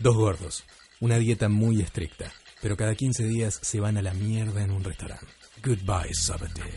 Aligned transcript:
Dos 0.00 0.16
gordos, 0.16 0.64
una 1.00 1.18
dieta 1.18 1.50
muy 1.50 1.82
estricta, 1.82 2.32
pero 2.62 2.74
cada 2.74 2.94
15 2.94 3.22
días 3.24 3.58
se 3.60 3.80
van 3.80 3.98
a 3.98 4.02
la 4.02 4.14
mierda 4.14 4.64
en 4.64 4.70
un 4.70 4.82
restaurante. 4.82 5.26
Goodbye, 5.62 6.14
Saturday. 6.14 6.72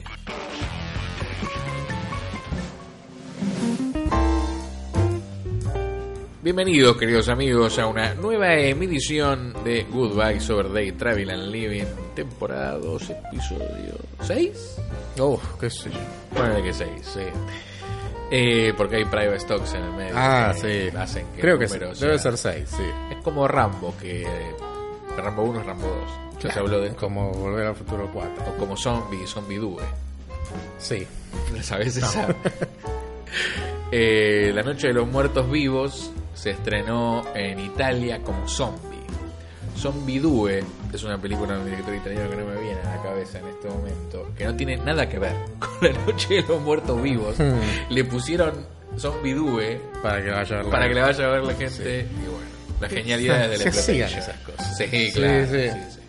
Bienvenidos, 6.41 6.97
queridos 6.97 7.29
amigos, 7.29 7.79
a 7.79 7.87
una 7.87 8.13
nueva 8.13 8.55
emisión 8.57 9.53
de 9.63 9.83
Goodbye 9.83 10.41
Sober 10.41 10.73
Day 10.73 10.91
Travel 10.91 11.29
and 11.29 11.49
Living, 11.49 11.85
temporada 12.15 12.77
2, 12.77 13.09
episodio 13.09 13.99
6. 14.19 14.81
Oh, 15.19 15.39
qué 15.61 15.69
sé 15.69 15.89
yo. 15.89 15.99
Bueno, 16.33 16.61
que 16.61 16.73
6, 16.73 16.89
sí. 17.01 17.21
Eh, 18.31 18.73
porque 18.75 18.95
hay 18.97 19.05
private 19.05 19.39
stocks 19.39 19.73
en 19.75 19.83
el 19.83 19.91
medio. 19.93 20.13
Ah, 20.15 20.53
que 20.59 20.89
sí. 20.91 20.97
Hacen 20.97 21.27
que 21.35 21.41
Creo 21.41 21.59
que 21.59 21.67
sí. 21.67 21.77
Debe 21.77 21.95
sea- 21.95 22.17
ser 22.17 22.37
6, 22.37 22.69
sí. 22.77 22.83
Es 23.11 23.17
como 23.23 23.47
Rambo, 23.47 23.93
que 24.01 24.25
Rambo 25.17 25.43
1 25.43 25.59
es 25.61 25.65
Rambo 25.65 25.87
2. 25.87 26.43
Ya 26.43 26.51
se 26.51 26.59
habló 26.59 26.79
de 26.81 26.89
Como 26.95 27.31
volver 27.31 27.67
al 27.67 27.75
futuro 27.75 28.09
4. 28.11 28.43
O 28.49 28.57
como 28.59 28.75
Zombie, 28.75 29.25
Zombie 29.27 29.57
Due. 29.57 29.83
Sí. 30.79 31.05
¿Sabes 31.61 31.97
esa? 31.97 32.27
Eh, 33.95 34.51
la 34.55 34.63
Noche 34.63 34.87
de 34.87 34.93
los 34.93 35.07
Muertos 35.07 35.49
Vivos 35.51 36.11
se 36.33 36.51
estrenó 36.51 37.23
en 37.35 37.59
Italia 37.59 38.19
como 38.23 38.47
Zombie. 38.47 38.92
Zombie 39.77 40.19
Due 40.19 40.63
es 40.93 41.03
una 41.03 41.17
película 41.19 41.53
de 41.53 41.59
un 41.59 41.65
director 41.65 41.95
italiano 41.95 42.29
que 42.29 42.35
no 42.35 42.45
me 42.45 42.61
viene 42.61 42.79
a 42.81 42.95
la 42.95 43.01
cabeza 43.03 43.39
en 43.39 43.47
este 43.47 43.67
momento, 43.67 44.31
que 44.37 44.45
no 44.45 44.55
tiene 44.55 44.77
nada 44.77 45.07
que 45.09 45.19
ver 45.19 45.33
con 45.59 45.69
la 45.81 45.99
Noche 46.05 46.35
de 46.35 46.41
los 46.43 46.61
Muertos 46.61 47.01
Vivos. 47.01 47.35
Hmm. 47.39 47.93
Le 47.93 48.03
pusieron 48.05 48.53
Zombie 48.97 49.33
Due 49.33 49.79
Para 50.01 50.23
que 50.23 50.29
vaya 50.29 50.59
a 50.59 50.63
para 50.63 50.87
que 50.87 50.93
le 50.93 51.01
vaya 51.01 51.25
a 51.25 51.31
ver 51.31 51.43
la 51.43 51.53
gente. 51.55 52.01
Y 52.01 52.29
bueno, 52.29 52.47
la 52.79 52.89
genialidad 52.89 53.49
de 53.49 53.57
la 53.57 53.63
explotación. 53.63 54.09
esas 54.09 54.37
cosas. 54.39 54.77
Sí, 54.77 55.11
claro. 55.13 55.45
sí. 55.47 55.69
sí. 55.69 55.99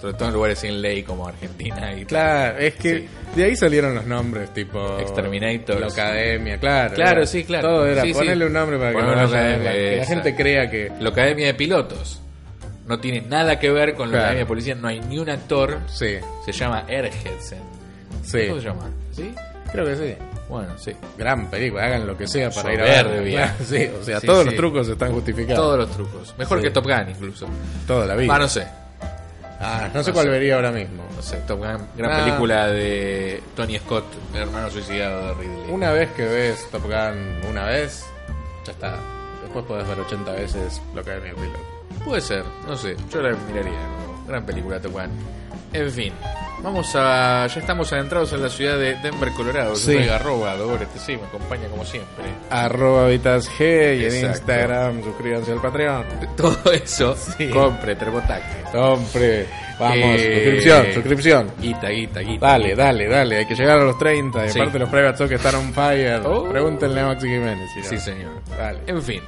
Sobre 0.00 0.14
todo 0.14 0.28
en 0.28 0.34
lugares 0.34 0.58
sin 0.58 0.80
ley 0.80 1.02
como 1.02 1.28
Argentina 1.28 1.92
y 1.92 2.06
Claro, 2.06 2.56
es 2.58 2.74
que 2.76 3.06
de 3.36 3.44
ahí 3.44 3.54
salieron 3.54 3.94
los 3.94 4.06
nombres, 4.06 4.50
tipo. 4.54 4.98
Exterminators. 4.98 5.78
La 5.78 5.86
Academia, 5.88 6.58
claro. 6.58 6.94
Claro, 6.94 7.18
era- 7.18 7.26
sí, 7.26 7.44
claro. 7.44 7.68
Todo 7.68 7.86
era 7.86 8.02
ponerle 8.10 8.46
un 8.46 8.52
nombre 8.54 8.78
para 8.78 8.92
que, 8.92 9.02
no 9.02 9.14
la, 9.14 9.72
que 9.72 9.96
la 9.98 10.06
gente 10.06 10.34
crea 10.34 10.70
que. 10.70 10.90
La 11.00 11.10
Academia 11.10 11.48
de 11.48 11.54
Pilotos 11.54 12.19
no 12.90 13.00
tiene 13.00 13.22
nada 13.22 13.58
que 13.58 13.70
ver 13.70 13.94
con 13.94 14.08
la 14.08 14.12
Claro. 14.12 14.24
Academia 14.24 14.44
de 14.44 14.46
Policía, 14.48 14.74
no 14.74 14.88
hay 14.88 15.00
ni 15.00 15.18
un 15.18 15.30
actor. 15.30 15.78
Sí, 15.86 16.16
Se 16.44 16.52
llama 16.52 16.84
Ergetsen. 16.88 17.60
sí. 18.22 18.46
¿Cómo 18.48 18.60
se 18.60 18.66
llama? 18.66 18.90
¿Sí? 19.12 19.34
Creo 19.72 19.86
que 19.86 19.96
sí. 19.96 20.14
Bueno, 20.48 20.68
sí. 20.78 20.92
Gran 21.16 21.48
película, 21.48 21.84
hagan 21.84 22.06
lo 22.06 22.16
que 22.18 22.26
sea 22.26 22.50
para 22.50 22.74
ir 22.74 22.80
a 22.80 22.84
verla. 22.84 23.54
Sí, 23.64 23.88
o 23.98 24.02
sea, 24.04 24.18
Sí, 24.20 24.26
todos 24.26 24.40
sí. 24.40 24.46
los 24.46 24.56
trucos 24.56 24.88
están 24.88 25.12
justificados. 25.12 25.56
Todos 25.64 25.78
los 25.78 25.90
trucos. 25.92 26.34
Mejor 26.36 26.58
Sí. 26.58 26.64
que 26.64 26.70
Top 26.72 26.84
Gun 26.84 27.08
incluso. 27.08 27.46
Toda 27.86 28.04
la 28.06 28.16
vida. 28.16 28.34
Ah, 28.34 28.38
no 28.40 28.48
sé. 28.48 28.66
Ah, 29.62 29.88
no 29.94 30.02
sé 30.02 30.12
cuál 30.12 30.24
sé. 30.24 30.30
vería 30.32 30.56
ahora 30.56 30.72
mismo. 30.72 31.04
No 31.14 31.22
sé, 31.22 31.36
Top 31.46 31.58
Gun, 31.60 31.86
gran 31.96 32.10
Ah. 32.12 32.24
película 32.24 32.66
de 32.66 33.42
Tony 33.54 33.78
Scott, 33.78 34.04
el 34.34 34.40
hermano 34.42 34.70
suicidado 34.70 35.28
de 35.28 35.34
Ridley. 35.34 35.70
Una 35.70 35.92
vez 35.92 36.10
que 36.16 36.24
ves 36.24 36.66
Top 36.72 36.82
Gun 36.82 37.50
una 37.50 37.66
vez, 37.66 38.04
ya 38.66 38.72
está. 38.72 38.96
Después 39.42 39.64
podés 39.66 39.86
ver 39.86 40.00
80 40.00 40.32
veces 40.32 40.80
lo 40.94 41.04
que 41.04 41.10
hay 41.12 41.18
en 41.20 41.26
el 41.26 41.34
piloto. 41.34 41.58
Puede 42.04 42.20
ser, 42.20 42.44
no 42.66 42.76
sé, 42.76 42.96
yo 43.12 43.20
la 43.22 43.36
miraría. 43.48 43.72
¿no? 43.72 44.24
Gran 44.26 44.44
película 44.46 44.80
Top 44.80 44.92
Gun. 44.92 45.10
En 45.72 45.90
fin, 45.90 46.12
vamos 46.64 46.90
a. 46.96 47.46
Ya 47.46 47.60
estamos 47.60 47.92
adentrados 47.92 48.32
en 48.32 48.42
la 48.42 48.48
ciudad 48.48 48.76
de 48.76 48.96
Denver, 48.96 49.30
Colorado. 49.36 49.76
Sí. 49.76 49.92
Yo 49.94 50.00
soy 50.00 50.08
arroba, 50.08 50.56
sí, 50.96 51.16
me 51.16 51.24
acompaña 51.28 51.68
como 51.68 51.84
siempre. 51.84 52.24
Arroba 52.50 53.06
Vitas 53.06 53.48
G 53.56 53.98
y 54.00 54.04
en. 54.06 54.26
Instagram 54.30 55.02
suscríbanse 55.04 55.52
al 55.52 55.60
Patreon. 55.60 56.04
Todo 56.36 56.72
eso, 56.72 57.14
Sí. 57.16 57.48
compre 57.50 57.94
Termotaque. 57.94 58.76
Hombre, 58.76 59.46
vamos, 59.78 59.96
Eh, 59.96 60.34
suscripción, 60.34 60.92
suscripción. 60.94 61.50
Guita, 61.60 61.88
guita, 61.88 62.20
guita. 62.20 62.46
Dale, 62.46 62.74
dale, 62.74 63.08
dale, 63.08 63.36
hay 63.38 63.46
que 63.46 63.54
llegar 63.54 63.78
a 63.78 63.84
los 63.84 63.96
30. 63.98 64.46
Y 64.46 64.50
Sí. 64.50 64.58
aparte 64.60 64.78
los 64.80 64.88
private 64.88 65.18
talk 65.18 65.30
están 65.32 65.54
on 65.54 65.72
fire. 65.72 66.20
Oh. 66.24 66.48
Pregúntenle 66.48 67.00
a 67.00 67.06
Maxi 67.06 67.28
Jiménez. 67.28 67.70
si 67.74 67.80
no. 67.80 67.86
Sí, 67.86 67.98
señor. 67.98 68.32
Dale. 68.58 68.80
En 68.88 69.00
fin. 69.02 69.22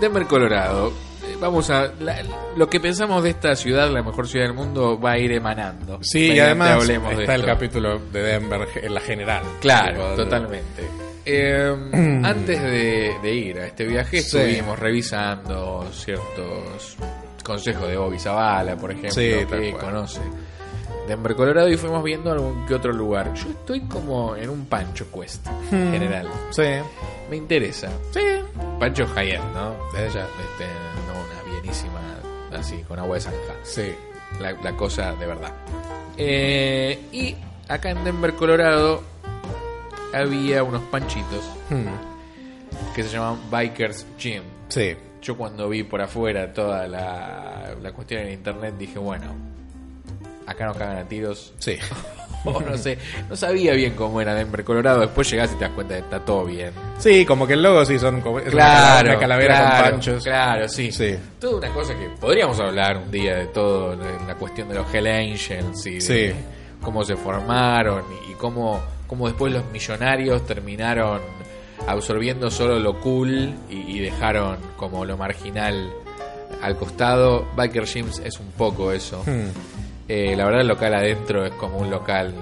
Denver, 0.00 0.26
Colorado. 0.26 0.88
Eh, 1.24 1.36
Vamos 1.40 1.70
a. 1.70 1.92
la- 2.00 2.22
lo 2.56 2.68
que 2.68 2.80
pensamos 2.80 3.22
de 3.22 3.30
esta 3.30 3.54
ciudad, 3.56 3.90
la 3.90 4.02
mejor 4.02 4.28
ciudad 4.28 4.46
del 4.46 4.54
mundo, 4.54 4.98
va 5.00 5.12
a 5.12 5.18
ir 5.18 5.32
emanando. 5.32 5.98
Sí, 6.02 6.32
y 6.32 6.38
además 6.38 6.70
hablemos 6.72 7.14
de 7.16 7.22
está 7.22 7.34
el 7.34 7.44
capítulo 7.44 7.98
de 8.12 8.22
Denver 8.22 8.68
en 8.82 8.94
la 8.94 9.00
general. 9.00 9.42
Claro, 9.60 10.10
Tipo, 10.10 10.14
totalmente. 10.24 10.82
Eh, 11.24 11.74
antes 12.24 12.62
de, 12.62 13.14
de 13.22 13.34
ir 13.34 13.58
a 13.58 13.66
este 13.66 13.84
viaje, 13.84 14.20
Sí. 14.20 14.38
estuvimos 14.38 14.78
revisando 14.78 15.86
ciertos 15.92 16.96
consejos 17.42 17.88
de 17.88 17.96
Bobby 17.96 18.18
Zavala, 18.18 18.76
por 18.76 18.90
ejemplo, 18.90 19.10
Sí, 19.10 19.32
que 19.48 19.72
cual. 19.72 20.06
Denver, 21.06 21.34
Colorado, 21.36 21.68
y 21.68 21.76
fuimos 21.76 22.02
viendo 22.02 22.30
algún 22.32 22.66
que 22.66 22.74
otro 22.74 22.92
lugar. 22.92 23.32
Yo 23.34 23.48
estoy 23.50 23.80
como 23.82 24.34
en 24.36 24.50
un 24.50 24.66
Pancho 24.66 25.06
Quest 25.12 25.46
Hmm. 25.70 25.90
general. 25.92 26.28
Sí, 26.50 26.62
Me 27.30 27.36
interesa. 27.36 27.88
sí. 28.12 28.20
Pancho 28.78 29.06
high-end, 29.06 29.54
¿no? 29.54 29.70
De 29.92 30.06
ella. 30.06 30.26
Este, 30.26 30.66
no 31.06 31.14
una 31.14 31.52
bienísima 31.60 32.00
así, 32.58 32.76
con 32.88 32.98
agua 32.98 33.14
de 33.16 33.20
zanja. 33.22 33.54
Sí. 33.62 33.94
La, 34.40 34.52
la 34.52 34.72
cosa 34.76 35.12
de 35.14 35.26
verdad. 35.26 35.52
Eh, 36.16 37.00
y 37.12 37.36
acá 37.68 37.90
en 37.90 38.04
Denver, 38.04 38.34
Colorado, 38.34 39.02
había 40.12 40.62
unos 40.62 40.82
panchitos 40.84 41.44
Hmm. 41.70 41.86
que 42.94 43.02
se 43.02 43.10
llamaban 43.10 43.38
Bikers 43.50 44.06
Gym. 44.18 44.42
Sí. 44.68 44.96
Yo 45.22 45.36
cuando 45.36 45.68
vi 45.68 45.82
por 45.82 46.00
afuera 46.00 46.52
toda 46.52 46.86
la, 46.86 47.74
la 47.80 47.92
cuestión 47.92 48.22
en 48.22 48.32
internet 48.32 48.74
dije, 48.78 48.98
bueno, 48.98 49.26
acá 50.46 50.66
nos 50.66 50.76
cagan 50.76 50.98
a 50.98 51.04
tiros. 51.08 51.52
Sí. 51.58 51.76
O 52.48 52.60
no 52.60 52.78
sé, 52.78 52.96
no 53.28 53.34
sabía 53.34 53.72
bien 53.72 53.94
cómo 53.96 54.20
era 54.20 54.32
Denver, 54.32 54.62
Colorado. 54.62 55.00
Después 55.00 55.28
llegás 55.28 55.50
y 55.52 55.56
te 55.56 55.64
das 55.64 55.72
cuenta 55.74 55.94
de 55.94 56.00
que 56.00 56.04
está 56.04 56.24
todo 56.24 56.44
bien. 56.44 56.70
Sí, 56.96 57.26
como 57.26 57.44
que 57.44 57.54
el 57.54 57.62
logo 57.64 57.84
sí 57.84 57.98
son 57.98 58.20
como 58.20 58.38
es 58.38 58.54
una 58.54 59.02
calavera- 59.18 59.18
claro, 59.56 59.82
con 59.82 59.90
panchos. 59.90 60.22
Claro, 60.22 60.68
sí. 60.68 60.92
Sí. 60.92 61.16
Toda 61.40 61.56
una 61.56 61.70
cosa 61.70 61.94
que 61.98 62.08
podríamos 62.20 62.60
hablar 62.60 62.98
un 62.98 63.10
día 63.10 63.34
de 63.34 63.46
todo, 63.46 63.96
de 63.96 64.12
la 64.28 64.36
cuestión 64.36 64.68
de 64.68 64.76
los 64.76 64.94
Hell 64.94 65.08
Angels 65.08 65.86
y 65.86 65.94
de 65.94 66.00
Sí. 66.00 66.32
cómo 66.80 67.02
se 67.04 67.16
formaron 67.16 68.04
y 68.30 68.34
cómo, 68.34 68.80
cómo 69.08 69.26
después 69.26 69.52
los 69.52 69.64
millonarios 69.72 70.46
terminaron 70.46 71.20
absorbiendo 71.88 72.48
solo 72.48 72.78
lo 72.78 73.00
cool 73.00 73.54
y, 73.68 73.96
y 73.96 73.98
dejaron 73.98 74.58
como 74.76 75.04
lo 75.04 75.16
marginal 75.16 75.90
al 76.62 76.76
costado. 76.76 77.44
Biker 77.56 77.86
Gyms 77.86 78.20
es 78.20 78.38
un 78.38 78.52
poco 78.52 78.92
eso. 78.92 79.24
Hmm. 79.26 79.48
Eh, 80.08 80.34
la 80.36 80.44
verdad 80.44 80.60
el 80.60 80.68
local 80.68 80.94
adentro 80.94 81.44
es 81.44 81.52
como 81.54 81.78
un 81.78 81.90
local... 81.90 82.34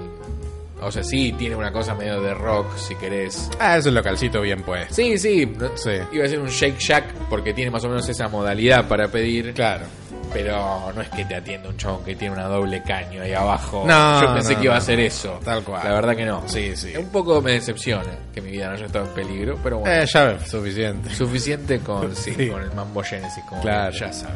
O 0.81 0.91
sea, 0.91 1.03
sí, 1.03 1.31
tiene 1.37 1.55
una 1.55 1.71
cosa 1.71 1.95
medio 1.95 2.21
de 2.21 2.33
rock, 2.33 2.75
si 2.77 2.95
querés. 2.95 3.49
Ah, 3.59 3.77
es 3.77 3.85
un 3.85 3.95
localcito 3.95 4.41
bien 4.41 4.61
puesto. 4.61 4.93
Sí, 4.93 5.17
sí, 5.17 5.51
Sí. 5.75 5.89
Iba 6.11 6.25
a 6.25 6.27
ser 6.27 6.39
un 6.39 6.49
Shake 6.49 6.77
Shack 6.77 7.05
porque 7.29 7.53
tiene 7.53 7.71
más 7.71 7.83
o 7.85 7.87
menos 7.89 8.07
esa 8.09 8.27
modalidad 8.27 8.85
para 8.87 9.07
pedir. 9.07 9.53
Claro. 9.53 9.85
Pero 10.33 10.91
no 10.93 11.01
es 11.01 11.07
que 11.09 11.23
te 11.23 11.33
atienda 11.35 11.69
un 11.69 11.77
chabón 11.77 12.03
que 12.03 12.13
tiene 12.15 12.33
una 12.35 12.43
doble 12.47 12.83
caño 12.83 13.21
ahí 13.21 13.31
abajo. 13.31 13.85
No, 13.87 14.21
Yo 14.21 14.33
pensé 14.33 14.53
no, 14.53 14.59
que 14.59 14.65
iba 14.65 14.75
a 14.75 14.81
ser 14.81 14.99
eso. 14.99 15.39
Tal 15.45 15.63
cual. 15.63 15.81
La 15.85 15.93
verdad 15.93 16.15
que 16.15 16.25
no. 16.25 16.43
Sí, 16.47 16.75
sí. 16.75 16.93
Un 16.97 17.09
poco 17.09 17.41
me 17.41 17.53
decepciona 17.53 18.11
que 18.33 18.41
mi 18.41 18.51
vida 18.51 18.67
no 18.67 18.73
haya 18.73 18.85
estado 18.85 19.05
en 19.05 19.13
peligro, 19.13 19.57
pero 19.63 19.79
bueno. 19.79 19.95
Eh, 19.95 20.05
ya 20.05 20.25
ves, 20.25 20.47
suficiente. 20.49 21.09
Suficiente 21.15 21.79
con, 21.79 22.13
sí, 22.15 22.33
Sí. 22.37 22.49
con 22.49 22.61
el 22.61 22.71
Mambo 22.73 23.01
Genesis, 23.01 23.43
como 23.47 23.61
Claro. 23.61 23.93
ya 23.95 24.11
saben. 24.11 24.35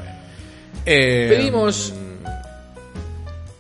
Eh, 0.86 1.28
Pedimos 1.30 1.94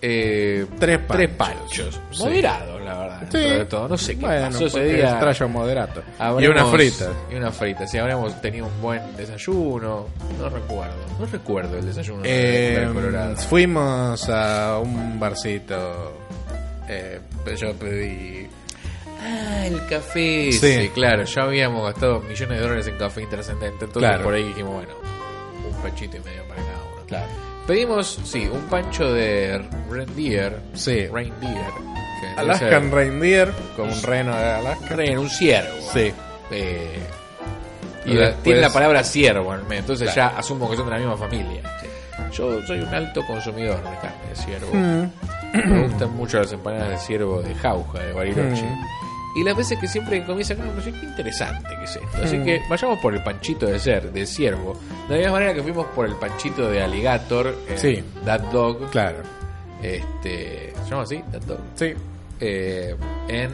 eh, 0.02 0.66
Tres 0.80 1.00
tres 1.08 1.30
panchos. 1.30 2.00
Sí. 2.12 2.24
Moderados, 2.24 2.82
la 2.82 2.98
verdad. 2.98 3.28
Sí. 3.32 3.38
de 3.38 3.66
todo. 3.66 3.88
No 3.88 3.98
sé 3.98 4.16
qué 4.18 4.26
bueno, 4.26 4.46
pasó 4.48 4.66
ese 4.68 4.84
día. 4.86 5.48
moderato. 5.48 6.02
Y 6.18 6.22
Habremos- 6.22 6.62
una 6.62 6.66
frita. 6.72 7.10
Y 7.32 7.36
una 7.36 7.52
frita. 7.52 7.88
Si 7.88 7.98
habremos 7.98 8.42
tenido 8.42 8.66
un 8.68 8.82
buen 8.82 9.02
desayuno. 9.18 10.08
No 10.40 10.50
recuerdo. 10.50 10.96
No 11.20 11.26
recuerdo 11.26 11.78
el 11.78 11.86
desayuno 11.86 12.22
de 12.24 12.84
Eh, 12.84 12.88
Colorado. 12.94 13.36
fuimos 13.38 14.30
a 14.30 14.80
un 14.80 15.20
barcito. 15.20 16.18
Eh, 16.88 17.20
yo 17.60 17.74
pedí. 17.76 18.48
Ah, 19.22 19.66
el 19.68 19.86
café. 19.88 20.52
Sí. 20.54 20.90
Claro. 20.94 21.24
Ya 21.26 21.42
habíamos 21.44 21.84
gastado 21.84 22.22
millones 22.22 22.58
de 22.58 22.60
dólares 22.64 22.88
en 22.88 22.98
café 22.98 23.22
intrascendente. 23.22 23.86
Entonces 23.86 24.10
Claro. 24.10 24.24
por 24.24 24.34
ahí 24.34 24.44
dijimos, 24.44 24.74
bueno, 24.76 24.94
panchito 25.80 26.18
y 26.18 26.20
medio 26.22 26.44
para 26.48 26.62
cada 26.62 26.78
uno. 26.94 27.06
Claro. 27.08 27.28
Pedimos, 27.68 28.20
sí, 28.24 28.48
un 28.52 28.62
pancho 28.62 29.12
de 29.14 29.62
reindeer. 29.90 30.60
Sí. 30.74 31.08
Reindeer. 31.08 31.72
que 32.22 32.28
Alaskan 32.42 32.70
ser- 32.70 32.92
Reindeer, 32.94 33.52
como 33.76 33.94
un 33.94 34.02
reno 34.04 34.36
de 34.36 34.44
Alaska. 34.52 34.96
Ren, 34.96 35.18
un 35.20 35.30
ciervo. 35.30 35.70
Sí. 35.94 36.12
Eh, 36.52 37.00
Y 38.06 38.12
y 38.12 38.14
la- 38.16 38.26
después- 38.28 38.44
tiene 38.44 38.62
la 38.62 38.70
palabra 38.74 39.04
ciervo 39.04 39.54
en 39.54 39.60
el 39.62 39.66
medio, 39.68 39.80
entonces 39.82 40.12
Claro. 40.14 40.32
ya 40.34 40.38
asumo 40.40 40.70
que 40.70 40.76
son 40.78 40.86
de 40.86 40.92
la 40.92 40.98
misma 40.98 41.16
familia. 41.18 41.62
Yo 42.34 42.62
soy 42.66 42.80
un 42.80 42.94
alto 42.94 43.26
consumidor 43.26 43.78
de 43.78 43.96
carne 43.98 44.30
de 44.30 44.36
ciervo. 44.36 44.72
Mm. 44.74 45.12
Me 45.72 45.88
gustan 45.88 46.16
mucho 46.16 46.40
las 46.40 46.52
empanadas 46.52 46.90
de 46.90 46.98
ciervo 46.98 47.42
de 47.42 47.56
jauja, 47.56 48.00
de 48.00 48.14
Bariloche. 48.14 48.64
Mm. 48.64 48.84
Y 49.36 49.44
las 49.44 49.56
veces 49.56 49.78
que 49.80 49.88
siempre 49.88 50.26
comienza 50.26 50.56
con 50.56 50.68
una 50.70 50.84
qué 50.84 50.90
interesante 50.90 51.68
que 51.78 51.84
es 51.84 51.96
esto. 51.96 52.18
Así 52.24 52.38
Mm. 52.38 52.46
que 52.46 52.62
vayamos 52.70 53.00
por 53.00 53.14
el 53.14 53.24
panchito 53.24 53.68
de 53.68 53.80
ser, 53.80 54.12
de 54.12 54.26
ciervo. 54.26 54.74
De 55.08 55.14
la 55.16 55.18
misma 55.18 55.32
manera 55.34 55.54
que 55.54 55.62
fuimos 55.64 55.86
por 55.88 56.08
el 56.08 56.16
panchito 56.16 56.70
de 56.70 56.82
alligator, 56.82 57.56
en 57.68 57.78
Sí. 57.78 58.04
That 58.26 58.42
Dog. 58.52 58.90
Claro. 58.90 59.20
Este, 59.82 60.74
¿Se 60.84 60.90
llama 60.90 61.04
así? 61.04 61.22
That 61.32 61.42
Dog. 61.44 61.60
Sí. 61.76 61.94
Eh, 62.40 62.96
en 63.28 63.52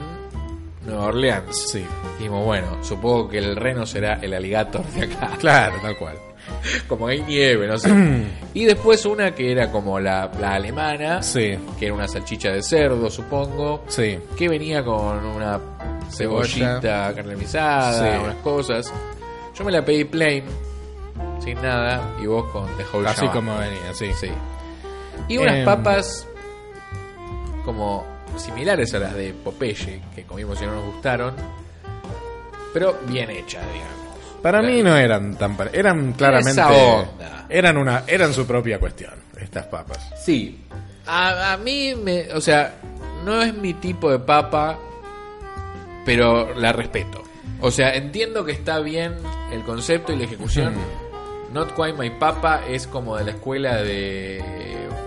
Nueva 0.86 1.06
Orleans. 1.08 1.66
Sí. 1.72 1.84
Dijimos, 2.18 2.46
bueno, 2.46 2.84
supongo 2.84 3.28
que 3.30 3.40
el 3.40 3.56
reno 3.56 3.86
será 3.86 4.14
el 4.22 4.34
alligator 4.34 4.86
de 4.86 5.06
acá. 5.14 5.32
Claro, 5.40 5.76
tal 5.82 5.98
cual. 5.98 6.16
como 6.88 7.08
hay 7.08 7.22
nieve, 7.22 7.68
no 7.68 7.78
sé. 7.78 7.90
y 8.54 8.66
después 8.66 9.06
una 9.06 9.34
que 9.34 9.52
era 9.52 9.72
como 9.72 10.00
la, 10.00 10.32
la 10.40 10.54
alemana, 10.56 11.22
Sí. 11.24 11.58
que 11.80 11.86
era 11.86 11.94
una 11.94 12.08
salchicha 12.08 12.50
de 12.52 12.62
cerdo, 12.62 13.10
supongo, 13.10 13.84
Sí. 13.88 14.18
que 14.38 14.48
venía 14.50 14.84
con 14.84 15.26
una 15.26 15.60
Cebolla. 16.10 16.46
cebollita 16.48 17.14
caramelizada, 17.16 18.12
Sí. 18.18 18.24
unas 18.24 18.36
cosas. 18.38 18.94
Yo 19.58 19.64
me 19.64 19.72
la 19.72 19.84
pedí 19.86 20.04
plain, 20.06 20.44
sin 21.44 21.62
nada, 21.62 22.14
y 22.22 22.26
vos 22.28 22.46
con 22.52 22.66
The 22.78 22.84
Whole 22.94 23.08
Así 23.10 23.28
como 23.30 23.58
venía, 23.58 23.94
sí. 23.94 24.12
Sí. 24.20 24.30
Y 25.28 25.38
unas 25.38 25.56
Em. 25.58 25.66
papas 25.66 26.28
como 27.64 28.06
similares 28.38 28.94
a 28.94 29.00
las 29.00 29.14
de 29.16 29.34
Popeye, 29.34 30.02
que 30.14 30.24
comimos 30.24 30.62
y 30.62 30.66
no 30.66 30.74
nos 30.74 30.86
gustaron, 30.94 31.34
pero 32.74 32.98
bien 33.08 33.30
hechas, 33.30 33.64
digamos. 33.74 34.05
Para 34.46 34.62
mí 34.62 34.84
no 34.84 34.96
eran 34.96 35.36
tan 35.36 35.58
pare- 35.58 35.72
eran 35.74 36.14
claramente 36.14 36.52
esa 36.52 36.68
onda. 36.72 37.46
eran 37.50 37.78
una 37.78 38.04
eran 38.06 38.32
su 38.34 38.46
propia 38.46 38.80
cuestión 38.80 39.12
estas 39.42 39.66
papas. 39.66 39.98
Sí. 40.24 40.62
A, 41.08 41.54
a 41.54 41.58
mí, 41.58 41.96
me, 41.96 42.32
o 42.34 42.40
sea, 42.42 42.76
no 43.26 43.42
es 43.42 43.54
mi 43.56 43.74
tipo 43.74 44.12
de 44.12 44.20
papa, 44.20 44.78
pero 46.06 46.54
la 46.56 46.72
respeto. 46.74 47.24
O 47.62 47.72
sea, 47.72 47.96
entiendo 47.96 48.46
que 48.46 48.52
está 48.52 48.80
bien 48.80 49.16
el 49.52 49.64
concepto 49.64 50.14
y 50.14 50.18
la 50.18 50.26
ejecución. 50.26 50.74
Not 51.54 51.74
Quite 51.76 51.94
My 51.94 52.10
Papa 52.12 52.62
es 52.68 52.86
como 52.86 53.16
de 53.18 53.24
la 53.24 53.32
escuela 53.32 53.78
de 53.82 54.44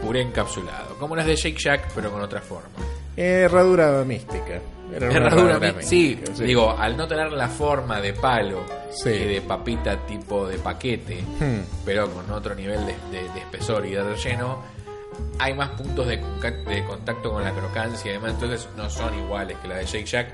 puré 0.03 0.23
encapsulado. 0.23 0.97
Como 0.99 1.15
las 1.15 1.27
de 1.27 1.37
Shake 1.37 1.59
Shack, 1.59 1.93
pero 1.95 2.11
con 2.11 2.23
otra 2.23 2.41
forma. 2.41 2.71
Herradura 3.17 4.03
mística. 4.05 4.61
Era 4.95 5.07
una 5.09 5.17
Herradura 5.17 5.59
mi- 5.59 5.83
sí, 5.83 6.21
digo, 6.41 6.77
al 6.79 6.97
no 6.97 7.07
tener 7.07 7.33
la 7.33 7.49
forma 7.49 8.01
de 8.01 8.13
palo 8.15 8.65
Sí. 8.91 9.11
y 9.11 9.25
de 9.35 9.41
papita 9.43 9.97
tipo 10.07 10.47
de 10.47 10.59
paquete, 10.59 11.23
Hmm. 11.39 11.61
pero 11.85 12.11
con 12.11 12.31
otro 12.31 12.55
nivel 12.55 12.81
de, 12.87 12.95
de- 13.11 13.29
de 13.33 13.39
espesor 13.41 13.85
y 13.87 13.91
de 13.91 14.03
relleno, 14.03 14.63
hay 15.39 15.53
más 15.55 15.71
puntos 15.71 16.07
de, 16.07 16.17
de 16.17 16.85
contacto 16.85 17.33
con 17.33 17.43
la 17.45 17.53
crocancia 17.53 18.11
y 18.11 18.15
demás, 18.15 18.33
entonces 18.35 18.69
no 18.77 18.89
son 18.89 19.17
iguales 19.19 19.57
que 19.61 19.69
la 19.69 19.77
de 19.77 19.85
Shake 19.87 20.07
Shack, 20.07 20.29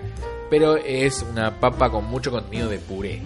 pero 0.50 0.76
es 0.76 1.22
una 1.30 1.58
papa 1.58 1.90
con 1.90 2.04
mucho 2.04 2.30
contenido 2.30 2.68
de 2.68 2.78
puré. 2.78 3.22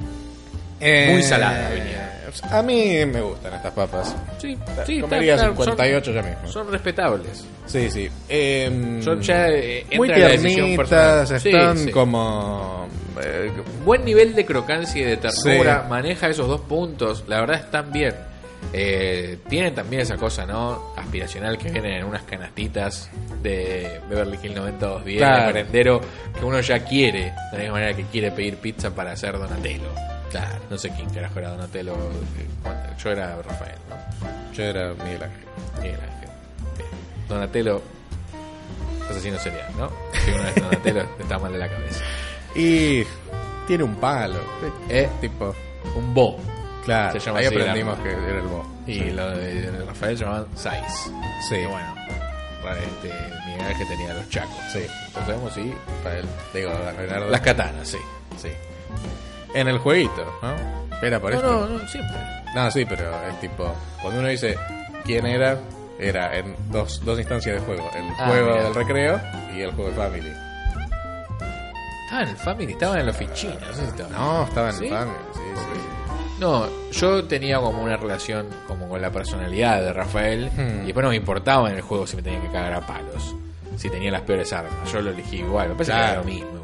Eh, 0.80 1.08
Muy 1.12 1.22
salada 1.22 1.68
venía. 1.70 2.17
A 2.50 2.62
mí 2.62 3.04
me 3.06 3.20
gustan 3.20 3.54
estas 3.54 3.72
papas. 3.72 4.14
Sí, 4.38 4.56
Comería 5.00 5.34
está- 5.34 5.48
58 5.48 6.12
ya 6.12 6.22
mismo. 6.22 6.40
Son, 6.44 6.52
son 6.64 6.72
respetables. 6.72 7.44
Sí, 7.66 7.90
sí. 7.90 8.08
Em, 8.28 9.02
Son 9.02 9.20
ya, 9.20 9.48
eh, 9.48 9.84
muy 9.96 10.08
tiernitas, 10.12 11.28
Sí, 11.42 11.48
están 11.50 11.76
sí. 11.78 11.90
como 11.90 12.88
eh, 13.22 13.50
Buen 13.84 14.04
nivel 14.04 14.34
de 14.34 14.46
crocancia 14.46 15.00
y 15.00 15.04
de 15.04 15.16
ternura, 15.16 15.82
Sí. 15.82 15.88
maneja 15.88 16.28
esos 16.28 16.46
dos 16.48 16.60
puntos, 16.62 17.24
la 17.26 17.40
verdad 17.40 17.56
están 17.60 17.90
bien. 17.92 18.14
Eh, 18.72 19.38
tienen 19.48 19.74
también 19.74 20.02
esa 20.02 20.16
cosa, 20.16 20.44
¿no? 20.44 20.92
Aspiracional 20.96 21.56
que 21.58 21.70
vienen 21.70 21.92
en 21.92 22.04
unas 22.04 22.22
canastitas 22.24 23.08
de 23.42 24.00
Beverly 24.10 24.38
Hills 24.42 24.56
90210 24.56 25.18
Claro. 25.18 25.36
de 25.38 25.46
merendero 25.52 26.00
que 26.38 26.44
uno 26.44 26.60
ya 26.60 26.80
quiere, 26.84 27.32
de 27.52 27.52
la 27.52 27.58
misma 27.58 27.72
manera 27.74 27.94
que 27.96 28.02
quiere 28.04 28.30
pedir 28.32 28.56
pizza 28.56 28.90
para 28.94 29.12
hacer 29.12 29.38
Donatello. 29.38 29.88
Claro, 30.30 30.60
no 30.68 30.76
sé 30.78 30.90
quién 30.90 31.08
carajo 31.10 31.38
era 31.38 31.50
Donatello, 31.50 31.94
eh, 31.94 32.94
yo 33.02 33.10
era 33.10 33.36
Rafael, 33.42 33.78
¿no? 33.88 34.52
yo 34.52 34.62
era 34.64 34.92
Miguel 34.94 35.22
Ángel. 35.22 35.44
Miguel 35.80 36.00
Ángel. 36.00 36.28
Bien. 36.76 36.88
Donatello, 37.28 37.82
asesino 39.08 39.38
serial, 39.38 39.70
¿no? 39.78 39.90
Si 40.24 40.30
uno 40.30 40.42
es 40.48 40.54
Donatello, 40.56 41.02
está 41.18 41.38
mal 41.38 41.52
de 41.52 41.58
la 41.58 41.68
cabeza. 41.68 42.04
Y 42.54 43.04
tiene 43.66 43.84
un 43.84 43.94
palo. 43.96 44.38
¿Eh? 44.88 45.08
Tipo, 45.20 45.54
Un 45.96 46.12
bo. 46.14 46.38
claro, 46.84 47.12
Se 47.18 47.26
llama 47.26 47.38
ahí 47.38 47.46
aprendimos 47.46 47.98
que 48.00 48.10
era 48.10 48.38
el 48.40 48.46
bo. 48.46 48.66
Y 48.86 49.10
lo 49.10 49.30
de 49.30 49.84
Rafael 49.86 50.16
se 50.18 50.24
llamaban 50.24 50.46
Sais. 50.56 51.10
Sí. 51.48 51.56
Y 51.56 51.66
bueno, 51.66 51.94
ra- 52.64 52.78
este, 52.78 53.12
Miguel 53.46 53.66
Ángel 53.66 53.88
tenía 53.88 54.14
los 54.14 54.28
chacos. 54.28 54.56
Sí. 54.72 54.80
Entonces 55.06 55.26
vemos 55.28 55.56
y 55.56 55.74
Rafael. 55.98 56.26
Digo, 56.52 56.70
Leonardo. 56.98 57.30
las 57.30 57.40
katanas, 57.40 57.88
sí. 57.88 57.98
Sí. 58.40 58.48
En 59.54 59.68
el 59.68 59.78
jueguito, 59.78 60.24
¿no? 60.42 60.98
Era 61.06 61.20
por 61.20 61.30
No, 61.32 61.36
esto. 61.38 61.66
no, 61.68 61.78
no, 61.78 61.88
siempre. 61.88 62.16
No, 62.54 62.70
sí, 62.70 62.84
pero 62.84 63.04
es 63.28 63.40
tipo, 63.40 63.72
cuando 64.02 64.20
uno 64.20 64.28
dice 64.28 64.56
quién 65.04 65.26
era, 65.26 65.58
era 65.98 66.36
en 66.36 66.54
dos, 66.70 67.02
dos 67.04 67.18
instancias 67.18 67.54
de 67.56 67.60
juego. 67.60 67.88
El 67.94 68.04
Ah, 68.18 68.26
juego 68.28 68.50
mira. 68.50 68.64
del 68.64 68.74
recreo 68.74 69.20
y 69.56 69.60
el 69.60 69.70
juego 69.72 69.90
de 69.90 69.96
Family. 69.96 70.32
Ah, 72.10 72.22
en 72.22 72.28
el 72.30 72.36
Family, 72.36 72.72
estaban 72.72 72.98
en 73.00 73.06
la 73.06 73.12
oficina. 73.12 73.54
No, 73.60 73.72
sé 73.74 73.80
si 73.82 73.86
estaban. 73.88 74.12
No, 74.12 74.44
estaba 74.44 74.70
en 74.70 74.76
¿Sí? 74.76 74.84
el 74.86 74.90
Family, 74.90 75.16
sí, 75.34 75.40
sí. 75.54 76.40
No, 76.40 76.66
yo 76.92 77.24
tenía 77.24 77.58
como 77.58 77.82
una 77.82 77.96
relación 77.96 78.46
como 78.66 78.88
con 78.88 79.02
la 79.02 79.10
personalidad 79.10 79.82
de 79.82 79.92
Rafael 79.92 80.50
Hmm. 80.56 80.82
y 80.82 80.86
después 80.86 81.02
no 81.04 81.10
me 81.10 81.16
importaba 81.16 81.68
en 81.70 81.76
el 81.76 81.82
juego 81.82 82.06
si 82.06 82.16
me 82.16 82.22
tenía 82.22 82.40
que 82.40 82.48
cagar 82.50 82.72
a 82.74 82.80
palos. 82.86 83.34
Si 83.76 83.88
tenía 83.90 84.10
las 84.10 84.22
peores 84.22 84.52
armas, 84.52 84.90
yo 84.92 85.00
lo 85.00 85.10
elegí 85.10 85.36
igual. 85.38 85.68
Me 85.68 85.74
parece 85.74 85.92
que 85.92 85.98
Claro. 85.98 86.12
era 86.12 86.20
lo 86.20 86.24
mismo. 86.26 86.57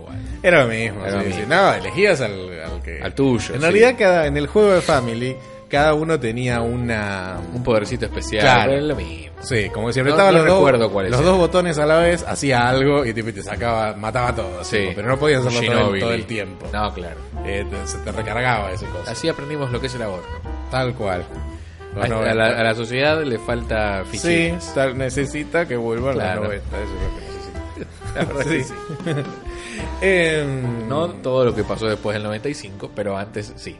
Era 0.45 0.63
lo 0.65 0.69
mismo, 0.69 1.05
Era 1.05 1.17
lo 1.17 1.21
sí, 1.23 1.27
mismo. 1.29 1.41
sí. 1.43 1.47
No, 1.49 1.73
elegías 1.75 2.21
al, 2.21 2.61
al 2.61 2.83
que... 2.83 3.01
Al 3.03 3.15
tuyo, 3.15 3.55
En 3.55 3.61
sí. 3.61 3.63
realidad, 3.63 3.95
cada, 3.99 4.27
en 4.27 4.37
el 4.37 4.47
juego 4.47 4.73
de 4.75 4.81
Family, 4.83 5.37
cada 5.71 5.95
uno 5.95 6.21
tenía 6.21 6.61
una... 6.61 7.39
Un 7.55 7.63
podercito 7.65 8.05
especial, 8.05 8.43
Claro. 8.43 8.81
lo 8.81 8.95
mismo. 8.95 9.35
Sí, 9.41 9.69
como 9.71 9.91
si 9.93 10.01
No- 10.01 10.05
apretaba 10.07 10.31
no 10.33 10.39
los, 10.39 10.45
recuerdo 10.55 10.89
dos, 10.89 11.11
los 11.11 11.25
dos 11.25 11.39
botones 11.39 11.79
a 11.79 11.87
la 11.87 11.97
vez, 11.99 12.25
hacía 12.27 12.69
algo 12.69 13.05
y 13.05 13.13
tipo, 13.15 13.33
te 13.33 13.43
sacaba, 13.43 13.95
mataba 13.95 14.35
todo. 14.35 14.63
Sí. 14.65 14.79
tipo, 14.79 14.93
pero 14.97 15.09
no 15.09 15.19
podías 15.19 15.45
hacerlo 15.45 15.61
todo 15.61 15.71
el, 15.73 15.79
Ginobili. 15.79 16.01
todo 16.01 16.13
el 16.15 16.25
tiempo. 16.27 16.67
No, 16.73 16.93
claro. 16.95 17.17
Eh, 17.45 17.67
te- 17.69 17.87
se 17.87 17.99
te 17.99 18.13
recargaba 18.13 18.71
ese 18.73 18.87
cosa. 18.87 19.11
Así 19.13 19.29
aprendimos 19.29 19.71
lo 19.73 19.81
que 19.81 19.87
es 19.89 19.95
el 19.95 20.03
ahorro. 20.03 20.25
Tal 20.71 20.95
cual. 20.95 21.25
A, 22.01 22.05
a 22.05 22.09
90. 22.09 22.35
la, 22.35 22.47
a 22.59 22.63
la 22.65 22.75
sociedad 22.75 23.23
le 23.23 23.39
falta 23.39 24.03
Sí, 24.11 24.19
fichitas. 24.19 24.75
tal- 24.75 24.97
necesita 24.99 25.67
que 25.67 25.77
vuelva 25.77 26.11
a 26.11 26.15
Claro. 26.15 26.41
los 26.43 26.49
90. 26.51 26.77
Eso 26.77 26.85
es 26.85 26.91
lo 26.91 27.19
que. 27.19 27.34
La 28.15 28.25
verdad 28.25 28.45
que 28.45 28.65
sí. 28.65 28.73
Em, 30.01 30.89
No 30.89 31.09
todo 31.11 31.45
lo 31.47 31.55
que 31.55 31.65
pasó 31.65 31.87
después 31.87 32.15
del 32.15 32.23
95, 32.25 32.91
pero 32.95 33.17
antes 33.17 33.53
sí. 33.57 33.77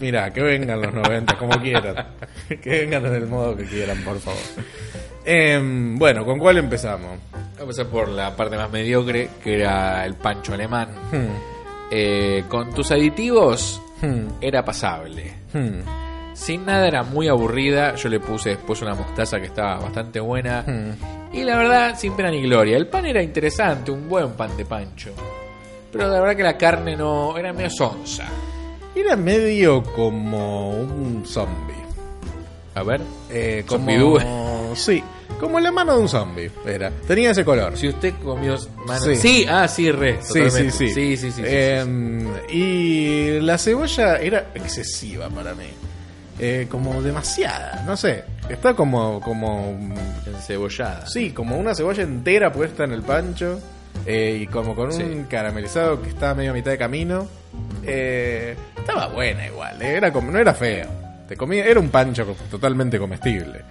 Mira, 0.00 0.30
que 0.32 0.42
vengan 0.42 0.80
los 0.82 0.92
90 0.92 1.38
como 1.38 1.58
quieran. 1.60 2.06
que 2.48 2.70
vengan 2.80 3.02
del 3.04 3.26
modo 3.26 3.56
que 3.56 3.64
quieran, 3.64 4.02
por 4.04 4.18
favor. 4.20 4.38
Em, 5.24 5.98
bueno, 5.98 6.24
¿con 6.24 6.38
cuál 6.38 6.58
empezamos? 6.58 7.18
Vamos 7.32 7.58
a 7.58 7.62
empezar 7.62 7.86
por 7.86 8.08
la 8.08 8.36
parte 8.36 8.56
más 8.56 8.70
mediocre, 8.70 9.30
que 9.42 9.54
era 9.60 10.04
el 10.04 10.14
pancho 10.14 10.54
alemán. 10.54 10.88
Hmm, 11.10 11.54
Eh, 11.90 12.44
con 12.48 12.74
tus 12.74 12.90
aditivos 12.90 13.80
hmm, 14.02 14.26
era 14.40 14.64
pasable. 14.64 15.32
hmm, 15.54 15.80
Sin 16.36 16.66
nada 16.66 16.86
era 16.86 17.02
muy 17.02 17.28
aburrida. 17.28 17.94
Yo 17.96 18.08
le 18.10 18.20
puse 18.20 18.50
después 18.50 18.82
una 18.82 18.94
mostaza 18.94 19.38
que 19.40 19.46
estaba 19.46 19.76
bastante 19.80 20.20
buena. 20.20 20.62
hmm. 20.66 21.34
Y 21.34 21.42
la 21.44 21.56
verdad, 21.56 21.98
sin 21.98 22.12
pena 22.14 22.30
ni 22.30 22.42
gloria. 22.42 22.76
El 22.76 22.86
pan 22.88 23.06
era 23.06 23.22
interesante, 23.22 23.90
un 23.90 24.08
buen 24.08 24.32
pan 24.32 24.54
de 24.56 24.64
pancho. 24.64 25.10
Pero 25.92 26.08
la 26.08 26.20
verdad 26.20 26.36
que 26.36 26.42
la 26.42 26.56
carne 26.58 26.94
no. 26.96 27.36
era 27.38 27.52
medio 27.52 27.70
sonsa. 27.70 28.26
Era 28.94 29.16
medio 29.16 29.82
como 29.82 30.70
un 30.70 31.24
zombie. 31.26 31.74
A 32.74 32.82
ver. 32.82 33.00
Eh, 33.30 33.64
como, 33.66 33.78
Zombidúe. 33.86 34.20
Sí, 34.76 35.02
como 35.40 35.58
la 35.58 35.72
mano 35.72 35.94
de 35.96 36.00
un 36.02 36.08
zombie. 36.08 36.50
Era. 36.66 36.90
Tenía 37.06 37.30
ese 37.30 37.44
color. 37.44 37.76
Si 37.78 37.88
usted 37.88 38.14
comió 38.22 38.56
mano- 38.86 39.00
Sí. 39.00 39.16
Sí. 39.16 39.46
ah, 39.48 39.66
sí, 39.68 39.90
re. 39.90 40.18
Sí, 40.20 40.26
sí, 40.32 40.38
totalmente. 40.40 40.72
sí. 40.72 40.88
Sí, 40.88 41.16
sí, 41.16 41.16
sí, 41.16 41.32
sí, 41.32 41.42
sí, 41.42 41.42
Em, 41.46 42.28
Y 42.50 43.40
la 43.40 43.56
cebolla 43.58 44.16
era 44.18 44.50
excesiva 44.54 45.28
para 45.30 45.54
mí. 45.54 45.64
Eh, 46.38 46.66
como 46.70 47.02
demasiada, 47.02 47.82
no 47.86 47.96
sé. 47.96 48.24
Está 48.48 48.74
como, 48.74 49.20
como. 49.20 49.76
Encebollada. 50.26 51.06
sí, 51.06 51.30
como 51.30 51.56
una 51.56 51.74
cebolla 51.74 52.02
entera 52.02 52.52
puesta 52.52 52.84
en 52.84 52.92
el 52.92 53.02
pancho. 53.02 53.58
eh, 54.04 54.38
y 54.42 54.46
como 54.46 54.74
con 54.76 54.86
un 54.86 54.92
Sí. 54.92 55.24
caramelizado 55.28 56.00
que 56.02 56.10
estaba 56.10 56.34
medio 56.34 56.50
a 56.50 56.54
mitad 56.54 56.70
de 56.70 56.78
camino. 56.78 57.26
Eh, 57.84 58.54
estaba 58.76 59.06
buena 59.08 59.46
igual, 59.46 59.80
eh, 59.80 59.94
era 59.96 60.12
como, 60.12 60.30
no 60.30 60.38
era 60.38 60.52
feo. 60.54 60.86
Te 61.26 61.36
comía, 61.36 61.64
era 61.64 61.80
un 61.80 61.88
pancho 61.88 62.36
totalmente 62.50 62.98
comestible. 62.98 63.62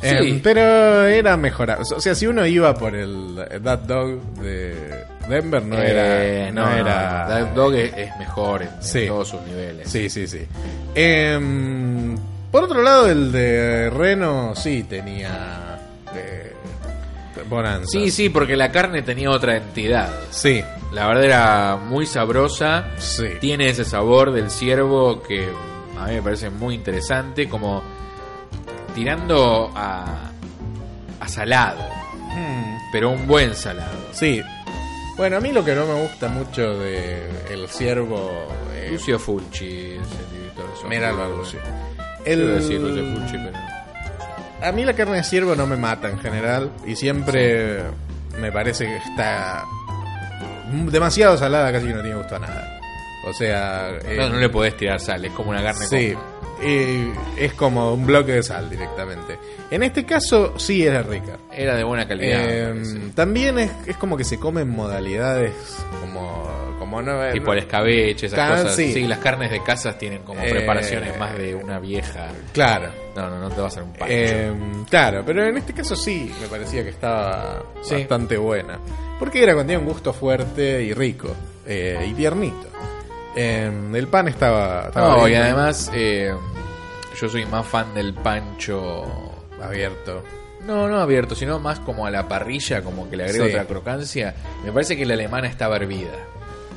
Sí. 0.00 0.08
Em, 0.08 0.40
pero 0.40 1.06
era 1.06 1.36
mejorable. 1.36 1.84
O 1.96 2.00
sea, 2.00 2.14
si 2.14 2.26
uno 2.26 2.46
iba 2.46 2.72
por 2.74 2.94
el 2.94 3.36
eh, 3.50 3.58
That 3.62 3.80
Dog 3.80 4.20
de 4.40 5.04
Denver, 5.28 5.62
no 5.64 5.76
Eh, 5.80 6.48
era. 6.48 6.52
No, 6.52 6.70
era. 6.70 7.26
That 7.28 7.46
Dog 7.54 7.74
es, 7.74 7.92
es 7.96 8.16
mejor 8.18 8.62
en, 8.62 9.06
todos 9.08 9.28
sus 9.28 9.40
niveles. 9.42 9.88
Sí, 9.90 10.08
sí, 10.10 10.26
sí. 10.26 10.46
Em, 10.94 12.16
por 12.50 12.64
otro 12.64 12.82
lado, 12.82 13.08
el 13.08 13.32
de 13.32 13.90
Reno 13.90 14.54
sí 14.54 14.84
tenía. 14.84 15.78
eh, 16.14 16.52
bonanza. 17.48 17.86
Sí, 17.90 18.10
sí, 18.10 18.28
porque 18.28 18.56
la 18.56 18.70
carne 18.70 19.02
tenía 19.02 19.30
otra 19.30 19.56
entidad. 19.56 20.08
Sí, 20.30 20.62
La 20.92 21.06
verdad 21.08 21.24
era 21.24 21.76
muy 21.76 22.06
sabrosa. 22.06 22.86
sí. 22.98 23.26
Tiene 23.40 23.68
ese 23.68 23.84
sabor 23.84 24.30
del 24.32 24.50
ciervo 24.50 25.22
que 25.22 25.48
a 25.98 26.06
mí 26.06 26.14
me 26.14 26.22
parece 26.22 26.48
muy 26.50 26.74
interesante, 26.76 27.48
como 27.48 27.82
tirando 28.94 29.70
a, 29.74 30.30
a 31.20 31.28
salado, 31.28 31.80
Hmm, 32.36 32.76
pero 32.92 33.10
un 33.10 33.26
buen 33.28 33.54
salado. 33.54 33.92
Sí. 34.12 34.40
Bueno, 35.16 35.36
a 35.36 35.40
mí 35.40 35.52
lo 35.52 35.64
que 35.64 35.74
no 35.74 35.86
me 35.86 35.94
gusta 36.02 36.28
mucho 36.28 36.78
de 36.78 37.22
El 37.50 37.68
Ciervo... 37.68 38.48
eh, 38.74 38.88
Lucio 38.90 39.18
Fulci 39.18 39.66
es 39.92 39.98
el 39.98 40.38
director. 40.38 40.82
de 40.82 40.88
Míralo 40.88 41.22
a 41.24 41.28
Lucio. 41.28 41.60
Quiero 42.24 42.42
El- 42.42 42.54
decir 42.60 42.80
Lucio 42.80 43.04
Fulci, 43.14 43.36
pero... 43.38 43.64
A 44.68 44.72
mí 44.72 44.84
la 44.84 44.94
carne 44.94 45.16
de 45.18 45.24
ciervo 45.24 45.54
no 45.54 45.66
me 45.66 45.76
mata 45.76 46.08
en 46.08 46.18
general 46.18 46.70
y 46.86 46.96
siempre 46.96 47.82
me 48.40 48.50
parece 48.50 48.86
que 48.86 48.96
está 48.96 49.62
demasiado 50.90 51.36
salada, 51.36 51.70
casi 51.70 51.86
que 51.88 51.92
no 51.94 52.00
tiene 52.00 52.16
gusto 52.16 52.36
a 52.36 52.38
nada. 52.38 52.80
O 53.26 53.32
sea, 53.34 53.90
eh, 54.04 54.16
No, 54.16 54.30
no 54.30 54.36
le 54.38 54.48
podés 54.48 54.74
tirar 54.76 54.98
sal, 55.00 55.22
es 55.24 55.32
como 55.32 55.50
una 55.50 55.62
carne 55.62 55.86
sí, 55.86 56.12
con- 56.14 56.33
eh, 56.64 57.12
es 57.36 57.52
como 57.54 57.92
un 57.92 58.06
bloque 58.06 58.32
de 58.32 58.42
sal 58.42 58.68
directamente. 58.70 59.38
En 59.70 59.82
este 59.82 60.04
caso 60.04 60.58
sí 60.58 60.84
era 60.86 61.02
rica. 61.02 61.38
Era 61.52 61.76
de 61.76 61.84
buena 61.84 62.06
calidad. 62.08 62.40
Eh, 62.48 62.68
parece. 62.72 62.98
también 63.14 63.58
es, 63.58 63.70
es 63.86 63.96
como 63.96 64.16
que 64.16 64.24
se 64.24 64.38
comen 64.38 64.68
modalidades 64.68 65.52
como, 66.00 66.48
como 66.78 67.02
no, 67.02 67.30
tipo 67.32 67.52
el 67.52 67.60
escabeche, 67.60 68.26
esas 68.26 68.38
Can- 68.38 68.50
cosas. 68.62 68.76
sí. 68.76 68.92
Sí. 68.92 69.06
las 69.06 69.18
carnes 69.18 69.50
de 69.50 69.62
casas 69.62 69.98
tienen 69.98 70.22
como 70.22 70.40
Eh, 70.42 70.50
preparaciones 70.50 71.18
más 71.18 71.36
de 71.36 71.54
una 71.54 71.78
vieja. 71.78 72.28
Claro. 72.52 72.90
No, 73.16 73.30
no, 73.30 73.38
no 73.40 73.48
te 73.50 73.56
va 73.56 73.64
a 73.64 73.68
hacer 73.68 73.82
un 73.82 73.92
pancho. 73.92 74.06
Eh, 74.08 74.52
claro, 74.90 75.22
pero 75.24 75.44
en 75.46 75.56
este 75.56 75.72
caso 75.72 75.94
sí, 75.96 76.32
me 76.40 76.48
parecía 76.48 76.82
que 76.82 76.90
estaba 76.90 77.62
Sí. 77.82 77.94
bastante 77.96 78.36
buena. 78.36 78.78
Porque 79.18 79.42
era 79.42 79.54
cuando 79.54 79.72
tenía 79.72 79.78
un 79.86 79.90
gusto 79.92 80.12
fuerte 80.12 80.82
y 80.82 80.92
rico 80.92 81.28
eh, 81.66 82.06
y 82.10 82.14
tiernito. 82.14 82.68
Eh, 83.36 83.70
el 83.94 84.06
pan 84.08 84.28
estaba, 84.28 84.86
estaba 84.88 85.16
no, 85.16 85.28
y 85.28 85.34
además 85.34 85.90
eh, 85.94 86.32
yo 87.14 87.28
soy 87.28 87.46
más 87.46 87.66
fan 87.66 87.94
del 87.94 88.14
pancho 88.14 89.04
abierto. 89.62 90.22
No, 90.66 90.88
no 90.88 90.98
abierto, 91.00 91.34
sino 91.34 91.58
más 91.58 91.80
como 91.80 92.06
a 92.06 92.10
la 92.10 92.26
parrilla, 92.26 92.82
como 92.82 93.08
que 93.10 93.16
le 93.16 93.24
agrega 93.24 93.44
Sí. 93.44 93.50
otra 93.50 93.64
crocancia. 93.66 94.34
Me 94.64 94.72
parece 94.72 94.96
que 94.96 95.04
la 95.04 95.14
alemana 95.14 95.46
estaba 95.48 95.76
hervida. 95.76 96.12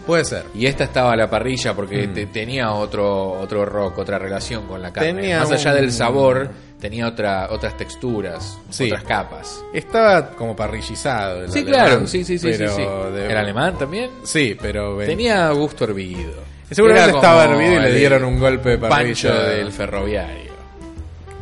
Puede 0.05 0.23
ser. 0.23 0.45
Y 0.55 0.65
esta 0.67 0.85
estaba 0.85 1.11
a 1.13 1.15
la 1.17 1.29
parrilla 1.29 1.73
porque 1.73 2.07
Mm. 2.07 2.13
te- 2.13 2.25
tenía 2.27 2.71
otro 2.71 3.31
otro 3.31 3.65
rock, 3.65 3.97
otra 3.99 4.17
relación 4.17 4.65
con 4.65 4.81
la 4.81 4.91
carne. 4.93 5.13
Tenía 5.13 5.39
más 5.39 5.51
allá 5.51 5.71
un- 5.71 5.77
del 5.81 5.91
sabor, 5.91 6.49
tenía 6.79 7.07
otra 7.07 7.47
otras 7.51 7.75
texturas, 7.75 8.57
Sí. 8.69 8.85
otras 8.85 9.03
capas. 9.03 9.61
Estaba 9.73 10.29
como 10.31 10.55
parrillizado. 10.55 11.43
el 11.43 11.51
Sí, 11.51 11.59
alemán, 11.59 11.85
claro, 11.87 12.07
sí, 12.07 12.23
sí, 12.23 12.37
sí, 12.39 12.53
sí, 12.53 12.67
sí. 12.69 12.81
de- 13.13 13.25
¿El 13.31 13.37
alemán 13.37 13.77
también? 13.77 14.09
Sí, 14.23 14.55
pero 14.61 14.97
Tenía 14.99 15.49
gusto 15.51 15.83
hervido. 15.83 16.33
Seguramente 16.75 17.11
estaba 17.11 17.45
hervido 17.45 17.73
y 17.73 17.79
le 17.79 17.93
dieron 17.95 18.23
un 18.25 18.39
golpe 18.39 18.69
de 18.71 18.77
parrilla 18.77 19.29
pancho 19.29 19.33
del 19.33 19.71
ferroviario. 19.71 20.51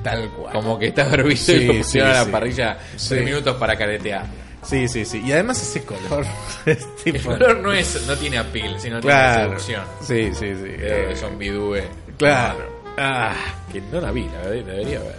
tal 0.03 0.29
cual. 0.29 0.53
Como 0.53 0.77
que 0.79 0.87
estaba 0.87 1.13
hervido 1.13 1.37
Sí, 1.37 1.51
y 1.53 1.65
lo 1.65 1.73
pusieron 1.77 2.11
sí, 2.11 2.17
a 2.17 2.23
la 2.25 2.31
parrilla 2.31 2.77
Sí. 2.95 3.09
tres 3.09 3.25
minutos 3.25 3.55
para 3.57 3.75
caretear. 3.75 4.25
Sí, 4.63 4.87
sí, 4.87 5.05
sí. 5.05 5.21
Y 5.23 5.31
además 5.31 5.61
ese 5.61 5.83
color 5.85 6.25
El 7.05 7.21
color 7.21 7.57
no 7.59 7.71
es 7.71 8.03
no 8.07 8.15
tiene 8.15 8.37
apil, 8.39 8.75
sino 8.79 8.99
Claro. 8.99 9.57
tiene 9.57 9.59
seducción. 9.59 9.83
Sí, 10.01 10.31
sí, 10.33 10.55
sí. 10.55 10.71
Eh, 10.79 11.13
Zombie 11.15 11.51
Due. 11.51 11.83
claro. 12.17 12.73
Ah. 12.97 13.33
Que 13.71 13.81
no 13.81 13.99
la 14.01 14.11
vi, 14.11 14.25
la 14.27 14.49
debería 14.49 14.99
ver. 14.99 15.15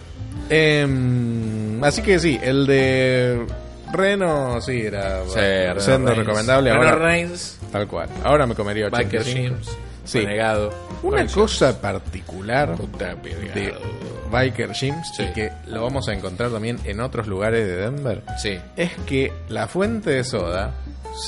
Em, 0.49 1.83
así 1.85 2.03
que 2.03 2.19
sí, 2.19 2.39
el 2.43 2.67
de 2.67 3.47
Reno, 3.93 4.61
sí, 4.61 4.81
era 4.83 5.23
Sí, 5.27 5.39
Reno 5.91 6.15
recomendable. 6.15 6.71
Reno 6.73 6.83
Ahora, 6.89 6.97
Reigns, 7.07 7.59
tal 7.71 7.87
cual. 7.87 8.09
Ahora 8.25 8.47
me 8.47 8.55
comería 8.55 8.89
Biker 8.89 9.21
85. 9.21 9.57
Sí. 10.07 10.21
Renegado. 10.21 10.73
Una 11.03 11.27
cosa 11.27 11.81
particular 11.81 12.77
de. 12.79 13.75
Biker 14.31 14.73
Gyms 14.73 15.13
Sí. 15.17 15.23
y 15.23 15.33
que 15.33 15.53
lo 15.69 15.83
vamos 15.83 16.09
a 16.09 16.13
encontrar 16.13 16.51
también 16.51 16.79
en 16.85 16.99
otros 17.01 17.29
lugares 17.29 17.65
de 17.65 17.77
Denver 17.77 18.23
Sí, 18.39 18.59
es 18.77 18.91
que 19.07 19.33
la 19.49 19.69
fuente 19.69 20.11
de 20.11 20.25
soda 20.25 20.73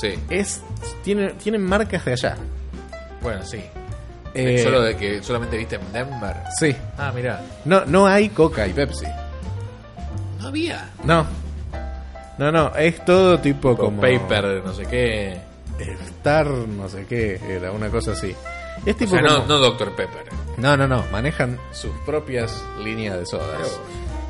sí. 0.01 0.15
es 0.29 0.61
tiene 1.03 1.29
tienen 1.33 1.61
marcas 1.63 2.03
de 2.03 2.11
allá. 2.11 2.35
Bueno, 3.21 3.43
sí. 3.45 3.61
Eh, 4.33 4.59
Solo 4.61 4.81
de 4.81 4.95
que 4.97 5.23
solamente 5.23 5.57
viste 5.57 5.75
en 5.77 5.91
Denver. 5.93 6.35
Sí. 6.59 6.75
Ah, 6.97 7.11
mira. 7.15 7.41
No 7.65 7.85
no 7.85 8.05
hay 8.05 8.29
Coca 8.29 8.67
y 8.67 8.73
Pepsi. 8.73 9.05
No 10.41 10.47
había. 10.49 10.89
No. 11.03 11.25
No, 12.37 12.51
no, 12.51 12.73
es 12.75 13.03
todo 13.03 13.39
tipo 13.39 13.75
como 13.75 13.99
paper, 14.01 14.61
no 14.63 14.73
sé 14.73 14.85
qué. 14.85 15.37
Star, 16.17 16.47
no 16.47 16.87
sé 16.89 17.05
qué, 17.05 17.39
era 17.49 17.71
una 17.71 17.89
cosa 17.89 18.11
así. 18.11 18.35
Es 18.85 18.95
O 18.95 18.97
tipo 18.97 19.11
sea, 19.11 19.21
no, 19.21 19.35
como- 19.35 19.45
no 19.47 19.57
Dr. 19.59 19.95
Pepper. 19.95 20.25
No, 20.57 20.75
no, 20.77 20.87
no. 20.87 21.03
Manejan 21.11 21.57
sus 21.71 21.91
propias 22.05 22.63
líneas 22.83 23.17
de 23.17 23.25
sodas. 23.25 23.79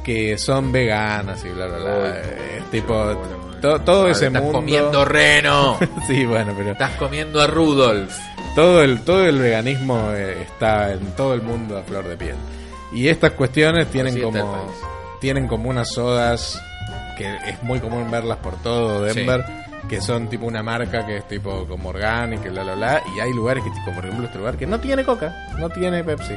Que 0.04 0.38
son 0.38 0.72
veganas 0.72 1.44
y 1.46 1.50
bla, 1.50 1.68
bla, 1.68 1.78
bla. 1.78 1.98
Uy, 1.98 2.58
Es 2.58 2.72
tipo. 2.72 2.94
bueno, 2.94 3.20
to- 3.62 3.80
todo 3.82 4.08
ese 4.10 4.28
estás 4.28 4.42
mundo. 4.42 4.60
comiendo 4.60 5.06
reno. 5.06 5.78
sí, 6.08 6.26
bueno, 6.26 6.54
pero. 6.58 6.72
estás 6.72 6.92
comiendo 6.98 7.42
a 7.42 7.48
Rudolf. 7.48 8.16
Todo 8.56 8.82
el, 8.84 9.02
todo 9.02 9.26
el 9.26 9.38
veganismo 9.40 10.12
eh, 10.14 10.42
está 10.42 10.92
en 10.94 11.16
todo 11.16 11.34
el 11.34 11.42
mundo 11.42 11.78
a 11.78 11.84
flor 11.84 12.08
de 12.08 12.18
piel. 12.18 12.36
Y 12.92 13.08
estas 13.08 13.32
cuestiones 13.34 13.88
tienen 13.92 14.20
como. 14.22 14.72
Tienen 15.20 15.48
como 15.48 15.70
unas 15.70 15.90
sodas. 15.94 16.62
Que 17.18 17.36
es 17.50 17.62
muy 17.64 17.80
común 17.82 18.10
verlas 18.10 18.38
por 18.38 18.56
todo 18.62 19.02
Denver. 19.04 19.44
Que 19.88 20.02
son 20.02 20.28
tipo 20.30 20.46
una 20.46 20.62
marca 20.62 21.06
que 21.06 21.18
es 21.18 21.28
tipo 21.28 21.66
como 21.68 21.90
orgánica 21.90 22.48
y 22.48 22.50
bla, 22.50 22.64
bla, 22.64 22.76
bla. 22.76 23.04
Y 23.16 23.20
hay 23.20 23.32
lugares 23.34 23.64
que, 23.64 23.70
tipo, 23.72 23.92
por 23.94 24.04
ejemplo, 24.06 24.26
este 24.28 24.38
lugar 24.38 24.58
que 24.58 24.68
no 24.68 24.80
tiene 24.80 25.04
coca, 25.04 25.48
no 25.58 25.70
tiene 25.70 26.04
Pepsi. 26.04 26.34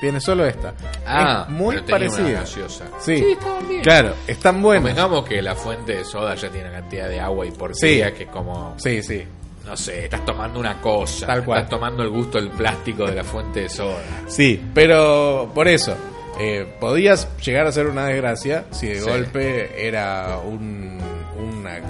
Tiene 0.00 0.20
solo 0.20 0.44
esta. 0.44 0.74
Ah, 1.06 1.46
es 1.48 1.52
muy 1.54 1.76
pero 1.76 1.86
parecida. 1.88 2.44
Sí. 2.44 2.60
Sí, 3.00 3.36
bien. 3.68 3.82
Claro, 3.82 4.12
están 4.26 4.60
buenas. 4.62 4.82
Convengamos 4.90 5.26
que 5.26 5.40
la 5.40 5.54
fuente 5.54 5.96
de 5.96 6.04
soda 6.04 6.34
ya 6.34 6.50
tiene 6.50 6.68
una 6.68 6.80
cantidad 6.80 7.08
de 7.08 7.18
agua 7.18 7.46
y 7.46 7.50
porquería 7.50 8.08
Sí. 8.08 8.14
que 8.14 8.26
como, 8.26 8.74
Sí, 8.78 9.02
sí. 9.02 9.24
no 9.64 9.74
sé, 9.76 10.04
estás 10.04 10.24
tomando 10.26 10.60
una 10.60 10.80
cosa. 10.82 11.26
Tal 11.26 11.44
cual. 11.44 11.60
Estás 11.62 11.70
tomando 11.70 12.02
el 12.02 12.10
gusto 12.10 12.36
del 12.38 12.50
plástico 12.50 13.06
de 13.06 13.14
la 13.14 13.24
fuente 13.24 13.60
de 13.62 13.68
soda. 13.70 13.96
Sí, 14.26 14.62
pero 14.74 15.50
por 15.54 15.66
eso. 15.68 15.96
eh, 16.38 16.76
podías 16.78 17.26
llegar 17.38 17.66
a 17.66 17.72
ser 17.72 17.86
una 17.86 18.08
desgracia 18.08 18.66
si 18.70 18.88
de 18.88 19.00
Sí. 19.00 19.08
golpe 19.08 19.86
era 19.88 20.36
un 20.44 20.98
una 21.38 21.80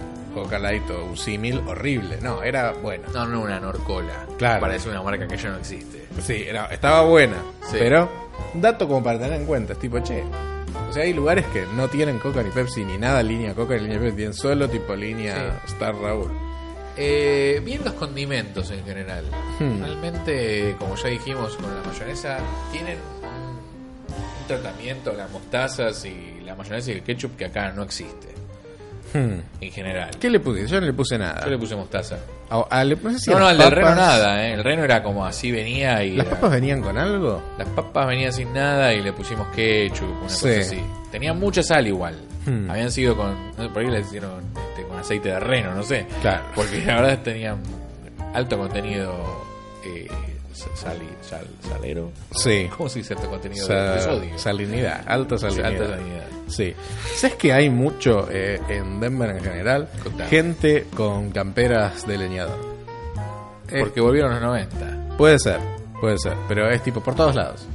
Coca 0.43 0.59
Light 0.59 0.88
o 0.90 1.05
un 1.07 1.16
símil 1.16 1.59
horrible. 1.66 2.19
No, 2.21 2.43
era 2.43 2.73
bueno. 2.73 3.05
No, 3.14 3.26
no 3.26 3.40
una 3.40 3.59
Norcola. 3.59 4.26
Claro. 4.37 4.61
Parece 4.61 4.90
una 4.90 5.02
marca 5.02 5.26
que 5.26 5.37
ya 5.37 5.49
no 5.50 5.57
existe. 5.57 6.07
Sí, 6.21 6.45
era- 6.47 6.66
estaba 6.66 7.02
buena. 7.02 7.37
Sí. 7.62 7.76
Pero, 7.78 8.09
dato 8.55 8.87
como 8.87 9.02
para 9.02 9.19
tener 9.19 9.40
en 9.40 9.47
cuenta, 9.47 9.73
es 9.73 9.78
tipo, 9.78 9.99
che. 10.00 10.23
O 10.90 10.93
sea, 10.93 11.05
hay 11.05 11.14
lugares 11.14 11.45
que 11.47 11.64
no 11.75 11.88
tienen 11.88 12.19
Coca 12.19 12.43
ni 12.43 12.50
Pepsi 12.50 12.85
ni 12.85 12.99
nada 12.99 13.23
línea 13.23 13.55
Coca 13.55 13.75
ni 13.76 13.83
línea 13.85 13.99
Pepsi, 13.99 14.16
tienen 14.16 14.35
solo 14.35 14.69
tipo 14.69 14.95
línea 14.95 15.61
Star 15.66 15.95
Raúl. 15.97 16.31
Eh, 16.99 17.61
bien 17.64 17.83
los 17.85 17.95
condimentos 17.95 18.71
en 18.71 18.85
general. 18.85 19.25
Hmm. 19.59 19.81
Realmente, 19.81 20.76
como 20.78 20.95
ya 20.97 21.09
dijimos 21.09 21.57
con 21.57 21.75
la 21.75 21.83
mayonesa, 21.83 22.38
tienen 22.73 22.99
un, 23.23 23.28
un 24.40 24.47
tratamiento, 24.47 25.12
las 25.12 25.31
mostazas 25.31 26.05
y 26.05 26.40
la 26.45 26.55
mayonesa 26.55 26.90
y 26.90 26.95
el 26.95 27.02
ketchup 27.02 27.37
que 27.37 27.47
acá 27.47 27.73
no 27.73 27.83
existe. 27.83 28.28
Hmm. 29.12 29.40
En 29.60 29.72
general. 29.72 30.10
¿Qué 30.18 30.28
le 30.30 30.40
puse? 30.40 30.66
Yo 30.66 30.80
no 30.80 30.86
le 30.86 30.92
puse 30.92 31.16
nada. 31.18 31.42
Yo 31.44 31.50
le 31.50 31.58
puse 31.58 31.76
mostaza. 31.76 32.18
A- 32.50 32.66
a- 32.70 32.84
le- 32.84 32.96
no 32.96 33.10
sé 33.12 33.18
si 33.18 33.30
no, 33.30 33.36
a 33.36 33.40
no, 33.40 33.46
las 33.46 33.52
al 33.54 33.58
del 33.58 33.70
reno 33.72 33.86
papas- 33.88 33.96
nada, 33.98 34.46
¿eh? 34.46 34.54
El 34.54 34.64
reno 34.64 34.84
era 34.84 35.02
como 35.02 35.25
así 35.25 35.50
venía 35.52 36.02
y. 36.04 36.16
¿Las 36.16 36.26
era- 36.26 36.36
papas 36.36 36.50
venían 36.52 36.82
con 36.82 36.96
algo? 36.98 37.42
las 37.58 37.68
papas 37.68 38.06
venían 38.08 38.32
sin 38.32 38.52
nada 38.52 38.92
y 38.94 39.02
le 39.02 39.12
pusimos 39.12 39.46
ketchup, 39.54 40.08
una 40.20 40.28
Sí. 40.28 40.46
cosa 40.48 40.60
así. 40.60 40.80
Tenía 41.10 41.32
mucha 41.32 41.62
sal 41.62 41.86
igual. 41.86 42.14
Hmm. 42.44 42.70
Habían 42.70 42.90
sido 42.92 43.16
con. 43.16 43.34
No 43.56 43.62
sé, 43.64 43.68
por 43.70 43.82
ahí 43.82 43.90
le 43.90 44.00
hicieron 44.00 44.44
este, 44.70 44.86
con 44.86 44.98
aceite 44.98 45.28
de 45.30 45.40
reno, 45.40 45.75
no 45.75 45.82
sé. 45.82 46.06
Claro. 46.22 46.42
Porque 46.54 46.84
la 46.84 47.00
verdad 47.00 47.18
tenían 47.22 47.58
alto 48.34 48.58
contenido 48.58 49.44
eh, 49.84 50.06
sali- 50.75 51.08
sal- 51.22 51.46
salero. 51.68 52.12
Sí. 52.32 52.68
¿Cómo 52.76 52.88
se 52.88 53.00
dice 53.00 53.14
alto 53.14 53.28
contenido 53.28 53.66
de, 53.66 54.00
sodio? 54.00 54.38
salinidad, 54.38 55.02
alta 55.06 55.38
salinidad. 55.38 55.66
alta 55.66 55.88
salinidad. 55.88 56.26
Sí. 56.48 56.74
¿Sabes 57.16 57.36
que 57.36 57.52
hay 57.52 57.68
mucho 57.70 58.28
eh, 58.30 58.60
en 58.68 59.00
Denver 59.00 59.30
en 59.30 59.42
general? 59.42 59.88
Contame. 60.02 60.30
Gente 60.30 60.86
con 60.94 61.30
camperas 61.30 62.06
de 62.06 62.18
leñador. 62.18 62.76
Eh, 63.68 63.80
Porque 63.80 64.00
volvieron 64.00 64.32
los 64.32 64.40
90. 64.42 65.16
Puede 65.16 65.38
ser, 65.38 65.58
puede 66.00 66.18
ser, 66.18 66.34
pero 66.48 66.70
es 66.70 66.82
tipo 66.82 67.00
por 67.02 67.14
todos 67.16 67.34
lados. 67.34 67.66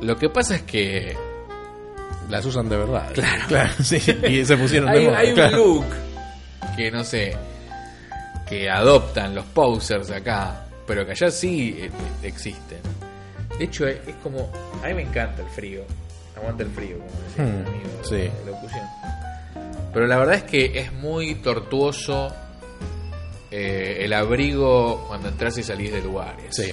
Lo 0.00 0.16
que 0.16 0.28
pasa 0.30 0.56
es 0.56 0.62
que 0.62 1.16
Las 2.28 2.44
usan 2.44 2.68
de 2.68 2.76
verdad. 2.76 3.10
Claro, 3.14 3.42
claro, 3.48 3.72
sí. 3.82 3.96
Y 4.28 4.44
se 4.44 4.56
pusieron 4.56 4.88
hay, 4.88 5.00
de 5.00 5.06
moda. 5.08 5.18
hay 5.18 5.32
un 5.32 5.52
look 5.52 5.84
que 6.76 6.90
no 6.90 7.02
sé 7.04 7.36
que 8.48 8.68
adoptan 8.70 9.34
los 9.34 9.44
posers 9.46 10.10
acá 10.10 10.64
pero 10.86 11.04
que 11.04 11.10
allá 11.12 11.30
sí 11.30 11.76
eh, 11.80 11.90
existen 12.22 12.78
de 13.58 13.64
hecho 13.64 13.86
es, 13.86 13.98
es 14.06 14.14
como 14.22 14.50
a 14.82 14.86
mí 14.86 14.94
me 14.94 15.02
encanta 15.02 15.42
el 15.42 15.48
frío 15.48 15.82
aguanta 16.38 16.62
el 16.62 16.70
frío 16.70 16.96
como 16.98 17.10
decía 17.22 17.44
Hmm, 17.44 17.62
mi 17.62 17.68
amigo 17.78 17.88
sí. 18.02 18.16
de 18.16 18.32
locución 18.46 18.86
Pero 19.92 20.06
la 20.06 20.16
verdad 20.18 20.34
es 20.36 20.42
que 20.44 20.78
es 20.80 20.92
muy 20.92 21.34
tortuoso 21.36 22.32
eh, 23.50 23.98
el 24.04 24.12
abrigo 24.12 25.04
cuando 25.08 25.28
entras 25.28 25.56
y 25.58 25.62
salís 25.62 25.90
de 25.92 26.02
lugares. 26.02 26.44
Sí. 26.54 26.72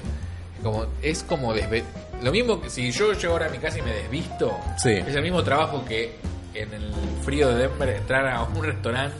Como, 0.61 0.85
es 1.01 1.23
como 1.23 1.53
desve- 1.55 1.83
Lo 2.21 2.31
mismo 2.31 2.59
que 2.61 2.69
si 2.69 2.91
yo 2.91 3.13
llego 3.13 3.33
ahora 3.33 3.47
a 3.47 3.49
mi 3.49 3.57
casa 3.59 3.79
y 3.79 3.81
me 3.81 3.91
desvisto, 3.93 4.57
Sí. 4.77 4.91
es 4.91 5.15
el 5.15 5.21
mismo 5.21 5.43
trabajo 5.43 5.85
que 5.85 6.15
en 6.53 6.73
el 6.73 6.91
frío 7.23 7.49
de 7.49 7.67
Denver 7.67 7.89
entrar 7.89 8.27
a 8.27 8.43
un 8.43 8.63
restaurante 8.63 9.15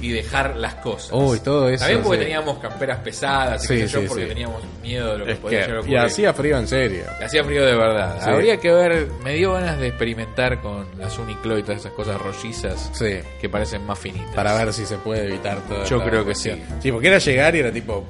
y 0.00 0.10
dejar 0.12 0.56
las 0.56 0.76
cosas. 0.76 1.10
Uy, 1.12 1.40
todo 1.40 1.68
eso, 1.68 1.80
También 1.84 2.02
porque 2.02 2.18
sí. 2.18 2.24
teníamos 2.24 2.58
camperas 2.58 2.98
pesadas 3.00 3.64
y 3.64 3.66
Sí, 3.68 3.78
sé 3.80 3.88
yo, 3.88 4.00
sí, 4.00 4.06
porque 4.08 4.26
teníamos 4.26 4.62
miedo 4.82 5.12
de 5.12 5.18
lo 5.18 5.24
que 5.26 5.32
Es 5.32 5.38
podía 5.38 5.58
llegar 5.60 5.70
a 5.70 5.74
y 5.74 5.78
ocurrir. 5.80 5.98
hacía 5.98 6.32
frío 6.34 6.58
en 6.58 6.68
serio. 6.68 7.02
Hacía 7.22 7.44
frío 7.44 7.66
de 7.66 7.74
verdad. 7.74 8.22
Habría 8.22 8.56
que 8.58 8.70
ver, 8.72 9.08
me 9.22 9.34
dio 9.34 9.52
ganas 9.52 9.78
de 9.78 9.88
experimentar 9.88 10.60
con 10.60 10.86
las 10.98 11.18
Uniqlo 11.18 11.58
y 11.58 11.62
todas 11.62 11.80
esas 11.80 11.92
cosas 11.92 12.20
rollizas 12.20 12.90
Sí. 12.94 13.18
que 13.40 13.48
parecen 13.48 13.84
más 13.84 13.98
finitas. 13.98 14.34
Para 14.34 14.54
ver 14.54 14.72
si 14.72 14.86
se 14.86 14.96
puede 14.96 15.26
evitar 15.26 15.58
todo. 15.68 15.84
Yo 15.84 16.02
creo 16.02 16.24
que 16.24 16.34
sí. 16.34 16.50
Sí, 16.80 16.90
porque 16.90 17.08
era 17.08 17.18
llegar 17.18 17.54
y 17.56 17.58
era 17.60 17.70
tipo 17.70 18.04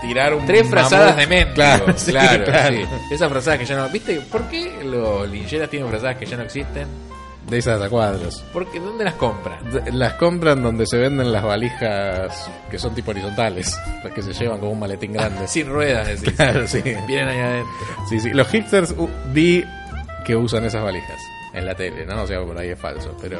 tirar 0.00 0.34
un. 0.34 0.44
Tres 0.46 0.68
frazadas 0.68 1.16
de 1.16 1.26
mente. 1.26 1.54
Claro, 1.54 1.84
Claro, 1.84 1.98
sí, 1.98 2.10
claro, 2.10 2.44
claro. 2.44 2.74
sí. 2.76 3.14
Esas 3.14 3.30
frazadas 3.30 3.58
que 3.60 3.64
ya 3.66 3.76
no. 3.76 3.88
¿Viste? 3.88 4.20
¿Por 4.30 4.42
qué 4.48 4.82
los 4.84 5.28
lincheras 5.30 5.70
tienen 5.70 5.88
frazadas 5.88 6.16
que 6.16 6.26
ya 6.26 6.36
no 6.36 6.42
existen? 6.42 6.86
De 7.48 7.58
esas 7.58 7.80
a 7.80 7.88
cuadros. 7.88 8.42
Porque 8.52 8.80
¿dónde 8.80 9.04
las 9.04 9.14
compran? 9.14 9.58
Las 9.92 10.14
compran 10.14 10.62
donde 10.62 10.84
se 10.86 10.98
venden 10.98 11.32
las 11.32 11.44
valijas 11.44 12.50
que 12.70 12.78
son 12.78 12.94
tipo 12.94 13.12
horizontales, 13.12 13.78
las 14.02 14.12
que 14.12 14.20
se 14.22 14.32
llevan 14.32 14.58
como 14.58 14.72
un 14.72 14.80
maletín 14.80 15.12
grande. 15.12 15.46
Sin 15.48 15.68
ruedas, 15.68 16.08
decís. 16.08 16.32
Claro, 16.34 16.66
sí. 16.66 16.82
Vienen 17.06 17.28
ahí 17.28 17.38
adentro. 17.38 17.72
Sí, 18.08 18.18
sí. 18.20 18.30
Los 18.30 18.48
hipsters 18.48 18.94
vi 19.32 19.64
que 20.24 20.34
usan 20.34 20.64
esas 20.64 20.82
valijas 20.82 21.20
en 21.54 21.64
la 21.66 21.74
tele, 21.76 22.04
¿no? 22.04 22.22
O 22.22 22.26
sea, 22.26 22.42
por 22.44 22.58
ahí 22.58 22.70
es 22.70 22.78
falso, 22.80 23.16
pero 23.20 23.38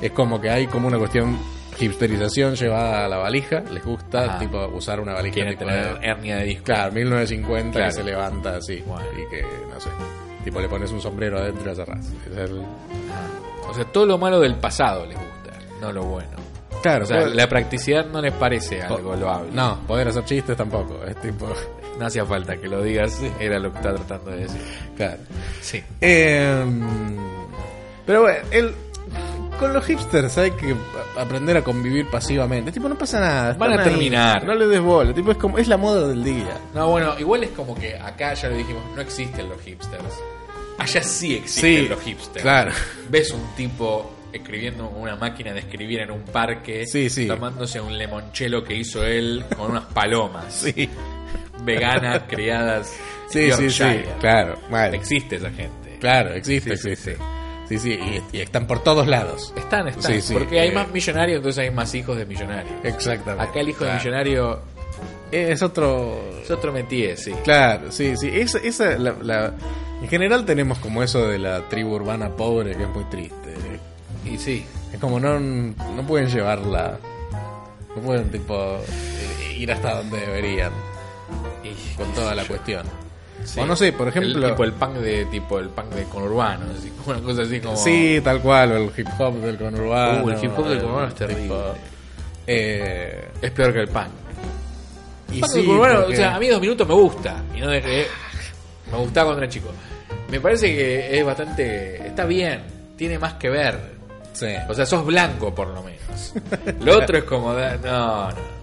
es 0.00 0.10
como 0.12 0.40
que 0.40 0.48
hay 0.50 0.66
como 0.66 0.88
una 0.88 0.96
cuestión 0.98 1.38
hipsterización 1.78 2.54
llevada 2.54 3.04
a 3.04 3.08
la 3.08 3.18
valija, 3.18 3.60
les 3.72 3.84
gusta 3.84 4.24
Ajá. 4.24 4.38
tipo 4.38 4.64
usar 4.68 5.00
una 5.00 5.12
valija 5.12 5.34
Quieren 5.34 5.52
tipo 5.58 5.66
tener 5.68 5.98
de- 6.00 6.06
hernia 6.06 6.36
de 6.38 6.44
disco. 6.44 6.64
Claro, 6.64 6.92
1950 6.92 7.72
Claro. 7.72 7.86
que 7.88 7.92
se 7.92 8.04
levanta 8.04 8.56
así 8.56 8.74
y 8.74 9.30
que 9.30 9.42
no 9.42 9.80
sé, 9.80 9.90
tipo 10.44 10.60
le 10.60 10.68
pones 10.68 10.90
un 10.92 11.00
sombrero 11.00 11.38
adentro 11.38 11.62
y 11.64 11.66
la 11.66 11.74
cerrás. 11.74 12.06
Es 12.30 12.36
el- 12.38 12.62
O 13.68 13.74
sea, 13.74 13.84
todo 13.84 14.06
lo 14.06 14.18
malo 14.18 14.40
del 14.40 14.56
pasado 14.56 15.06
les 15.06 15.16
gusta, 15.16 15.58
no 15.80 15.92
lo 15.92 16.04
bueno. 16.04 16.30
Claro, 16.82 17.04
O 17.04 17.06
sea, 17.06 17.26
la 17.26 17.48
practicidad 17.48 18.04
no 18.06 18.20
les 18.20 18.32
parece 18.34 18.82
algo 18.82 19.16
loable. 19.16 19.50
no, 19.52 19.80
poder 19.86 20.08
hacer 20.08 20.24
chistes 20.24 20.56
tampoco, 20.56 21.02
es 21.06 21.16
tipo, 21.20 21.46
No 21.98 22.06
hacía 22.06 22.24
falta 22.24 22.56
que 22.56 22.68
lo 22.68 22.82
digas, 22.82 23.20
era 23.38 23.58
lo 23.58 23.70
que 23.70 23.78
estaba 23.78 23.96
tratando 23.96 24.30
de 24.32 24.36
decir. 24.38 24.60
claro. 24.96 25.18
Sí. 25.60 25.82
Em, 26.00 27.16
pero 28.04 28.22
bueno, 28.22 28.38
el, 28.50 28.74
con 29.58 29.72
los 29.72 29.84
hipsters 29.84 30.36
hay 30.38 30.50
que 30.50 30.74
aprender 31.16 31.56
a 31.56 31.62
convivir 31.62 32.10
pasivamente. 32.10 32.72
Tipo, 32.72 32.88
no 32.88 32.96
pasa 32.98 33.20
nada. 33.20 33.52
Van 33.54 33.72
a 33.72 33.82
ahí, 33.82 33.90
terminar. 33.90 34.44
No 34.44 34.54
le 34.54 34.66
des 34.66 34.80
bola. 34.80 35.14
Tipo, 35.14 35.30
es 35.30 35.38
como 35.38 35.56
es 35.58 35.68
la 35.68 35.76
moda 35.76 36.08
del 36.08 36.24
día. 36.24 36.58
No, 36.74 36.90
bueno, 36.90 37.14
igual 37.18 37.44
es 37.44 37.50
como 37.50 37.74
que 37.76 37.96
acá 37.96 38.34
ya 38.34 38.48
lo 38.48 38.56
dijimos, 38.56 38.82
no 38.94 39.00
existen 39.00 39.48
los 39.48 39.60
hipsters. 39.62 40.02
Allá 40.78 41.02
sí 41.02 41.34
existen 41.36 41.82
Sí, 41.84 41.88
los 41.88 42.00
hipsters. 42.02 42.42
claro. 42.42 42.72
Ves 43.08 43.30
un 43.32 43.54
tipo 43.56 44.12
escribiendo 44.32 44.88
una 44.88 45.14
máquina 45.16 45.52
de 45.52 45.60
escribir 45.60 46.00
en 46.00 46.10
un 46.10 46.22
parque, 46.24 46.86
Sí, 46.86 47.08
sí. 47.08 47.26
tomándose 47.28 47.80
un 47.80 47.96
limonchelo 47.96 48.64
que 48.64 48.74
hizo 48.74 49.04
él 49.04 49.44
con 49.56 49.70
unas 49.70 49.84
palomas 49.84 50.52
Sí, 50.74 50.88
veganas 51.62 52.22
criadas 52.28 52.92
sí, 53.30 53.50
en 53.50 53.56
sí, 53.56 53.70
sí. 53.70 53.84
Claro, 54.20 54.58
Existe 54.92 55.36
esa 55.36 55.50
gente. 55.50 55.96
claro, 56.00 56.34
existe, 56.34 56.76
Sí, 56.76 56.82
sí, 56.82 56.90
existe. 56.90 57.16
Sí, 57.68 57.78
sí, 57.78 57.92
y, 58.32 58.36
y 58.36 58.40
están 58.42 58.66
por 58.66 58.82
todos 58.82 59.06
lados. 59.06 59.54
Están, 59.56 59.88
están. 59.88 60.12
Sí, 60.12 60.20
sí, 60.20 60.34
porque 60.34 60.60
hay 60.60 60.68
eh. 60.68 60.72
más 60.72 60.90
millonarios, 60.90 61.38
entonces 61.38 61.64
hay 61.64 61.70
más 61.70 61.94
hijos 61.94 62.14
de 62.18 62.26
millonarios. 62.26 62.74
Exactamente. 62.84 63.42
Acá 63.50 63.60
el 63.60 63.70
hijo 63.70 63.84
de 63.86 63.94
millonario 63.94 64.60
Es 65.32 65.62
otro. 65.62 66.20
es 66.42 66.50
otro 66.50 66.72
métier, 66.72 67.16
sí. 67.16 67.32
Claro, 67.42 67.90
sí, 67.90 68.18
sí. 68.18 68.28
Esa, 68.34 68.58
esa, 68.58 68.98
la, 68.98 69.14
la- 69.22 69.54
En 70.04 70.10
general 70.10 70.44
tenemos 70.44 70.78
como 70.80 71.02
eso 71.02 71.26
de 71.28 71.38
la 71.38 71.62
tribu 71.70 71.94
urbana 71.94 72.28
pobre 72.28 72.76
que 72.76 72.82
es 72.82 72.88
muy 72.90 73.04
triste. 73.04 73.54
Y 74.22 74.36
sí. 74.36 74.66
Es 74.92 75.00
como 75.00 75.18
no, 75.18 75.40
no 75.40 76.02
pueden 76.06 76.28
llevarla. 76.28 76.98
No 77.96 78.02
pueden, 78.02 78.30
tipo, 78.30 78.54
eh, 78.86 79.54
ir 79.56 79.72
hasta 79.72 79.96
donde 80.02 80.20
deberían 80.20 80.72
Y- 81.64 81.94
con 81.96 82.12
toda 82.12 82.34
la 82.34 82.44
cuestión. 82.44 82.84
Sí. 83.44 83.60
O 83.60 83.64
no 83.64 83.74
sé, 83.76 83.94
por 83.94 84.08
ejemplo. 84.08 84.44
el, 84.44 84.50
tipo 84.52 84.64
el 84.64 84.72
punk 84.74 84.92
de 84.96 85.24
tipo 85.24 85.58
el 85.58 85.70
punk 85.70 85.92
de 85.94 86.04
conurbano, 86.04 86.66
así, 86.78 86.92
una 87.06 87.20
cosa 87.20 87.42
así 87.42 87.60
como 87.60 87.74
Sí, 87.76 88.20
tal 88.22 88.42
cual, 88.42 88.72
o 88.72 88.76
el 88.76 88.90
hip 88.94 89.08
hop 89.18 89.34
del 89.36 89.56
conurbano. 89.56 90.22
Uh, 90.24 90.28
el 90.30 90.44
hip 90.44 90.52
hop 90.58 90.66
del 90.68 90.80
conurbano 90.80 91.08
es 91.08 91.14
terrible. 91.14 91.42
tipo, 91.44 91.62
eh, 92.46 93.28
es 93.40 93.50
peor 93.52 93.72
que 93.72 93.80
el 93.80 93.88
punk. 93.88 94.08
y 95.30 95.34
El 95.36 95.40
punk 95.40 95.50
sí, 95.50 95.56
del 95.60 95.66
conurbano, 95.66 95.94
porque- 96.00 96.12
o 96.12 96.16
sea, 96.16 96.34
a 96.36 96.38
mí 96.38 96.48
dos 96.48 96.60
minutos 96.60 96.86
me 96.86 96.94
gusta 96.94 97.42
y 97.56 97.60
no 97.62 97.68
dejé 97.68 98.06
me 98.92 98.98
gustaba 98.98 99.28
cuando 99.28 99.42
era 99.42 99.50
chico. 99.50 99.68
Me 100.30 100.40
parece 100.40 100.74
que 100.74 101.18
es 101.18 101.24
bastante 101.24 102.06
está 102.06 102.24
bien, 102.24 102.62
tiene 102.96 103.18
más 103.18 103.34
que 103.34 103.50
ver. 103.50 103.78
sí. 104.32 104.48
O 104.68 104.74
sea, 104.74 104.84
sos 104.86 105.04
blanco 105.04 105.54
por 105.54 105.68
lo 105.68 105.82
menos. 105.82 106.34
Lo 106.80 106.98
otro 106.98 107.18
es 107.18 107.24
como 107.24 107.54
da- 107.54 107.76
no, 107.76 108.30
no. 108.30 108.54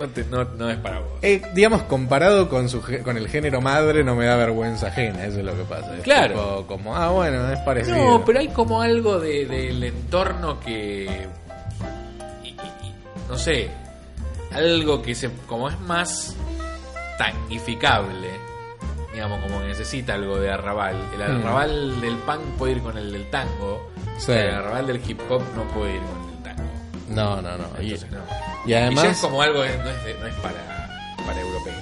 No, 0.00 0.08
te- 0.08 0.24
no, 0.24 0.44
no 0.44 0.70
es 0.70 0.78
para 0.78 1.00
vos. 1.00 1.08
Eh, 1.20 1.42
digamos, 1.54 1.82
comparado 1.82 2.48
con 2.48 2.70
su 2.70 2.80
con 3.04 3.18
el 3.18 3.28
género 3.28 3.60
madre, 3.60 4.02
no 4.02 4.16
me 4.16 4.24
da 4.24 4.34
vergüenza 4.36 4.86
ajena, 4.86 5.26
eso 5.26 5.40
es 5.40 5.44
lo 5.44 5.54
que 5.54 5.64
pasa. 5.64 5.94
Es 5.94 6.02
Claro. 6.02 6.34
tipo 6.34 6.66
como, 6.66 6.96
ah, 6.96 7.10
bueno, 7.10 7.52
es 7.52 7.58
parecido. 7.58 7.96
No, 7.98 8.24
pero 8.24 8.38
hay 8.40 8.48
como 8.48 8.80
algo 8.80 9.20
de- 9.20 9.44
del 9.44 9.84
entorno 9.84 10.58
que. 10.58 11.04
y- 12.42 12.48
y- 12.48 12.50
y, 12.50 12.94
no 13.28 13.36
sé. 13.36 13.68
Algo 14.52 15.02
que 15.02 15.14
se. 15.14 15.28
como 15.46 15.68
es 15.68 15.78
más 15.80 16.34
tangificable. 17.18 18.28
Digamos, 19.12 19.40
como 19.42 19.60
que 19.60 19.66
necesita 19.68 20.14
algo 20.14 20.38
de 20.38 20.50
arrabal. 20.50 20.96
El 21.12 21.18
Mm. 21.18 21.40
arrabal 21.40 22.00
del 22.00 22.16
punk 22.18 22.40
puede 22.58 22.72
ir 22.74 22.82
con 22.82 22.96
el 22.96 23.12
del 23.12 23.28
tango. 23.30 23.90
Sí. 24.18 24.32
El 24.32 24.50
arrabal 24.54 24.86
del 24.86 25.02
hip 25.08 25.20
hop 25.28 25.42
no 25.56 25.64
puede 25.74 25.94
ir 25.96 26.00
con 26.02 26.30
el 26.36 26.42
tango. 26.44 26.70
No, 27.08 27.42
no, 27.42 27.56
no. 27.58 27.64
Y, 27.82 27.86
Entonces, 27.94 28.10
no. 28.12 28.18
y 28.64 28.68
Y 28.68 28.70
ya 28.70 28.78
es 28.88 28.96
además, 28.98 29.18
como 29.20 29.42
algo 29.42 29.62
que 29.62 29.68
no 29.78 29.90
es, 29.90 30.04
de- 30.04 30.14
no 30.20 30.26
es 30.26 30.34
para, 30.36 30.88
para 31.26 31.40
europeos. 31.40 31.76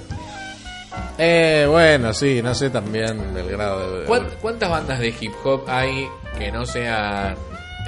eh, 1.18 1.66
bueno, 1.68 2.12
sí, 2.14 2.40
no 2.42 2.54
sé 2.54 2.70
también 2.70 3.34
del 3.34 3.48
grado 3.50 4.00
de... 4.00 4.06
¿Cuán- 4.06 4.28
¿Cuántas 4.40 4.70
bandas 4.70 4.98
de 4.98 5.08
hip 5.20 5.32
hop 5.44 5.64
hay 5.68 6.08
que 6.38 6.50
no 6.52 6.64
sean 6.64 7.36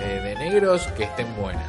eh, 0.00 0.20
de 0.22 0.34
negros 0.36 0.82
que 0.96 1.04
estén 1.04 1.34
buenas? 1.36 1.64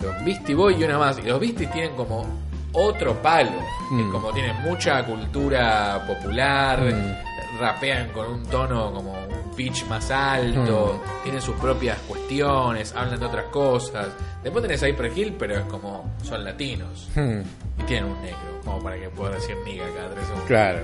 Los 0.00 0.24
Beastie 0.24 0.54
Boys 0.54 0.78
y 0.78 0.84
una 0.84 0.98
más. 0.98 1.18
Y 1.18 1.22
los 1.22 1.40
Beasties 1.40 1.70
tienen 1.72 1.94
como 1.96 2.26
otro 2.72 3.20
palo. 3.22 3.50
que 3.88 3.94
Mm. 3.96 4.10
como 4.12 4.32
tienen 4.32 4.56
mucha 4.62 5.04
cultura 5.04 6.02
popular, 6.06 6.80
Mm. 6.82 7.60
rapean 7.60 8.08
con 8.08 8.26
un 8.32 8.42
tono 8.46 8.90
como 8.92 9.12
un 9.12 9.50
pitch 9.54 9.84
más 9.86 10.10
alto, 10.10 10.98
Mm. 11.04 11.22
tienen 11.24 11.42
sus 11.42 11.54
propias 11.56 11.98
cuestiones, 12.08 12.94
hablan 12.96 13.20
de 13.20 13.26
otras 13.26 13.44
cosas. 13.46 14.08
Después 14.42 14.62
tenés 14.62 14.82
a 14.82 14.88
Hyper 14.88 15.12
Hill, 15.18 15.36
pero 15.38 15.56
es 15.58 15.64
como 15.66 16.14
son 16.22 16.42
latinos. 16.44 17.08
Hmm, 17.14 17.40
Y 17.78 17.82
tienen 17.84 18.10
un 18.10 18.20
negro, 18.22 18.38
como 18.64 18.82
para 18.82 18.96
que 18.98 19.08
pueda 19.10 19.32
decir 19.34 19.56
niga 19.64 19.84
cada 19.94 20.08
tres 20.10 20.24
segundos. 20.24 20.46
claro. 20.48 20.80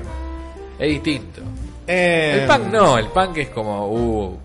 Es 0.78 0.88
distinto. 0.90 1.40
Eh, 1.86 2.40
El 2.42 2.46
punk 2.46 2.72
no, 2.72 2.98
el 2.98 3.06
punk 3.08 3.36
es 3.38 3.48
como, 3.48 3.88
uh, 3.88 4.38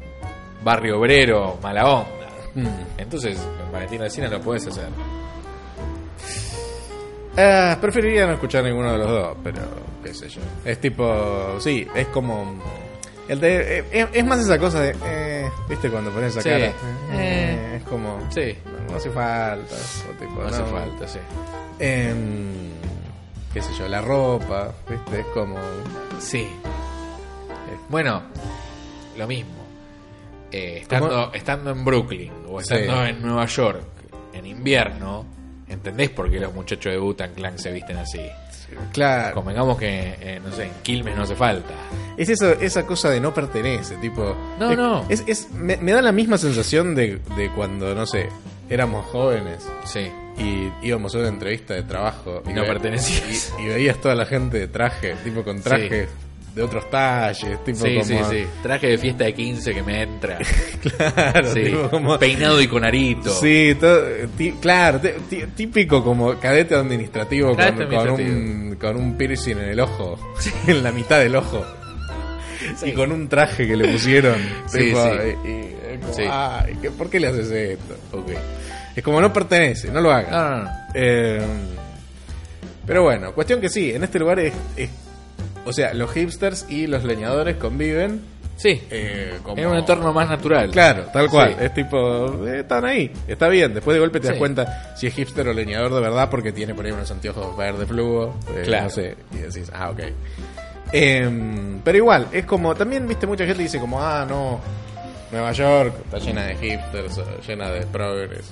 barrio 0.63 0.99
obrero, 0.99 1.57
mala 1.61 1.85
onda. 1.89 2.09
Entonces, 2.97 3.37
en 3.65 3.71
Valentín 3.71 4.01
Alcina 4.01 4.27
lo 4.29 4.39
puedes 4.39 4.65
hacer. 4.67 4.87
Eh, 7.35 7.75
preferiría 7.81 8.27
no 8.27 8.33
escuchar 8.33 8.63
ninguno 8.63 8.91
de 8.91 8.97
los 8.99 9.07
dos, 9.09 9.37
pero 9.43 9.61
qué 10.03 10.13
sé 10.13 10.29
yo. 10.29 10.41
Es 10.65 10.79
tipo, 10.79 11.59
sí, 11.59 11.87
es 11.95 12.07
como... 12.07 12.61
El 13.27 13.39
de, 13.39 13.79
eh, 13.79 13.85
es, 13.91 14.07
es 14.13 14.25
más 14.25 14.39
esa 14.39 14.59
cosa 14.59 14.81
de, 14.81 14.95
eh, 15.05 15.49
¿viste 15.69 15.89
cuando 15.89 16.11
pones 16.11 16.31
esa 16.31 16.41
Sí. 16.41 16.49
cara? 16.49 16.65
Eh. 16.65 16.73
Eh, 17.13 17.75
es 17.77 17.83
como, 17.83 18.19
Sí, 18.29 18.55
no, 18.65 18.91
no 18.91 18.97
hace 18.97 19.09
falta. 19.09 19.75
o 19.75 20.19
tipo, 20.19 20.41
no 20.41 20.47
hace 20.47 20.63
falta, 20.65 21.07
sí. 21.07 21.19
Em, 21.79 22.51
qué 23.53 23.61
sé 23.61 23.73
yo, 23.79 23.87
la 23.87 24.01
ropa, 24.01 24.73
¿viste? 24.89 25.21
Es 25.21 25.25
como... 25.27 25.57
Sí. 26.19 26.47
Bueno, 27.89 28.23
lo 29.17 29.27
mismo. 29.27 29.63
Eh, 30.51 30.79
estando, 30.81 31.09
¿Cómo? 31.09 31.33
estando 31.33 31.71
en 31.71 31.83
Brooklyn 31.85 32.31
o 32.47 32.59
estando 32.59 33.03
Sí. 33.03 33.09
en 33.09 33.21
Nueva 33.21 33.45
York 33.45 33.81
en 34.33 34.45
invierno, 34.45 35.25
¿entendés 35.69 36.09
por 36.09 36.29
qué 36.29 36.39
los 36.39 36.53
muchachos 36.53 36.91
de 36.91 36.97
Butan 36.97 37.33
Clan 37.33 37.57
se 37.59 37.71
visten 37.71 37.97
así? 37.97 38.21
Claro. 38.91 39.35
Convengamos 39.35 39.77
que, 39.77 40.15
eh, 40.19 40.41
no 40.43 40.51
sé, 40.51 40.63
en 40.65 40.71
Quilmes 40.81 41.15
no 41.15 41.23
hace 41.23 41.35
falta. 41.35 41.73
Es 42.17 42.29
eso, 42.29 42.51
esa 42.53 42.85
cosa 42.87 43.09
de 43.09 43.19
no 43.19 43.33
pertenece, 43.33 43.95
tipo... 43.97 44.35
No, 44.59 44.71
es- 44.71 44.77
no. 44.77 45.05
Es, 45.09 45.23
es- 45.27 45.51
me, 45.51 45.77
me 45.77 45.91
da 45.91 46.01
la 46.01 46.11
misma 46.11 46.37
sensación 46.37 46.95
de, 46.95 47.19
de 47.37 47.49
cuando, 47.51 47.93
no 47.93 48.05
sé, 48.07 48.29
éramos 48.69 49.05
jóvenes 49.07 49.67
Sí. 49.85 50.11
y 50.39 50.71
íbamos 50.87 51.13
a 51.13 51.19
una 51.19 51.27
entrevista 51.27 51.75
de 51.75 51.83
trabajo 51.83 52.41
Y 52.47 52.53
no 52.53 52.61
ve- 52.61 52.67
pertenecías. 52.67 53.53
y, 53.59 53.63
y 53.63 53.67
veías 53.67 53.97
toda 54.01 54.15
la 54.15 54.25
gente 54.25 54.57
de 54.57 54.67
traje, 54.67 55.13
tipo 55.23 55.43
con 55.43 55.61
traje 55.61 56.07
de 56.53 56.61
otros 56.61 56.87
talles, 56.91 57.63
tipo 57.63 57.79
Sí, 57.85 57.93
como... 57.93 58.03
sí, 58.05 58.17
sí. 58.29 58.45
Traje 58.61 58.87
de 58.87 58.97
fiesta 58.99 59.23
de 59.23 59.33
15 59.33 59.73
que 59.73 59.81
me 59.83 60.01
entra. 60.03 60.37
Claro, 61.13 61.51
Sí. 61.53 61.63
tipo 61.63 61.89
como... 61.89 62.19
Peinado 62.19 62.61
y 62.61 62.67
con 62.67 62.83
arito. 62.83 63.31
Sí, 63.31 63.75
todo- 63.79 64.03
claro, 64.61 64.99
típico 65.55 66.03
como 66.03 66.37
cadete 66.39 66.75
administrativo 66.75 67.49
con, 67.49 67.57
Cadete 67.57 67.85
con 67.87 67.95
administrativo. 67.97 68.37
un, 68.37 68.75
con 68.75 68.97
un 68.97 69.17
piercing 69.17 69.57
en 69.57 69.69
el 69.69 69.79
ojo, 69.79 70.19
en 70.67 70.83
la 70.83 70.91
mitad 70.91 71.19
del 71.19 71.35
ojo. 71.35 71.65
Y 72.83 72.91
con 72.93 73.11
un 73.11 73.27
traje 73.27 73.67
que 73.67 73.75
le 73.75 73.87
pusieron. 73.91 74.37
Sí, 74.67 74.77
tipo, 74.79 75.01
sí. 75.03 75.09
y- 75.45 75.93
y 75.95 75.97
como, 75.99 76.13
Sí. 76.13 76.23
"Ay, 76.29 76.77
¿qué- 76.81 76.91
¿por 76.91 77.09
qué 77.09 77.19
le 77.19 77.27
haces 77.27 77.49
esto? 77.51 77.95
Ok. 78.11 78.31
Es 78.95 79.03
como 79.03 79.19
no 79.19 79.33
pertenece, 79.33 79.89
no 79.91 80.01
lo 80.01 80.11
hagas. 80.11 80.31
No, 80.31 80.49
no, 80.49 80.63
no. 80.65 80.69
Eh, 80.93 81.41
pero 82.85 83.03
bueno, 83.03 83.33
cuestión 83.33 83.59
que 83.61 83.69
sí, 83.69 83.91
en 83.93 84.03
este 84.03 84.19
lugar 84.19 84.39
es, 84.39 84.53
es- 84.75 84.89
O 85.65 85.73
sea, 85.73 85.93
los 85.93 86.11
hipsters 86.11 86.65
y 86.69 86.87
los 86.87 87.03
leñadores 87.03 87.55
conviven. 87.57 88.21
Sí. 88.55 88.81
eh, 88.91 89.39
como- 89.43 89.57
En 89.57 89.67
un 89.67 89.77
entorno 89.77 90.13
más 90.13 90.29
natural. 90.29 90.69
Claro, 90.69 91.05
tal 91.11 91.27
cual. 91.29 91.55
Sí. 91.57 91.65
Es 91.65 91.73
tipo, 91.73 92.45
eh, 92.47 92.59
están 92.59 92.85
ahí, 92.85 93.11
está 93.27 93.47
bien. 93.49 93.73
Después 93.73 93.95
de 93.95 93.99
golpe 93.99 94.19
te 94.19 94.27
das 94.27 94.37
cuenta 94.37 94.93
si 94.95 95.07
es 95.07 95.13
hipster 95.15 95.47
o 95.47 95.53
leñador 95.53 95.93
de 95.93 95.99
verdad 96.01 96.29
porque 96.29 96.51
tiene 96.51 96.75
por 96.75 96.85
ahí 96.85 96.91
unos 96.91 97.09
anteojos 97.09 97.57
verde 97.57 97.85
fluo. 97.87 98.35
eh, 98.55 98.61
Claro. 98.63 98.83
No 98.85 98.89
sé, 98.91 99.15
y 99.33 99.37
decís, 99.37 99.71
ah, 99.73 99.89
ok. 99.89 100.01
Em, 100.91 101.79
pero 101.83 101.97
igual, 101.97 102.27
es 102.31 102.45
como, 102.45 102.75
también, 102.75 103.07
viste, 103.07 103.25
mucha 103.25 103.45
gente 103.45 103.63
dice 103.63 103.79
como, 103.79 103.99
ah, 104.01 104.25
no, 104.29 104.59
Nueva 105.31 105.51
York 105.51 105.95
está 106.05 106.19
llena 106.19 106.43
de 106.45 106.55
hipsters, 106.55 107.17
o 107.17 107.25
llena 107.47 107.69
de 107.71 107.85
progress, 107.87 108.51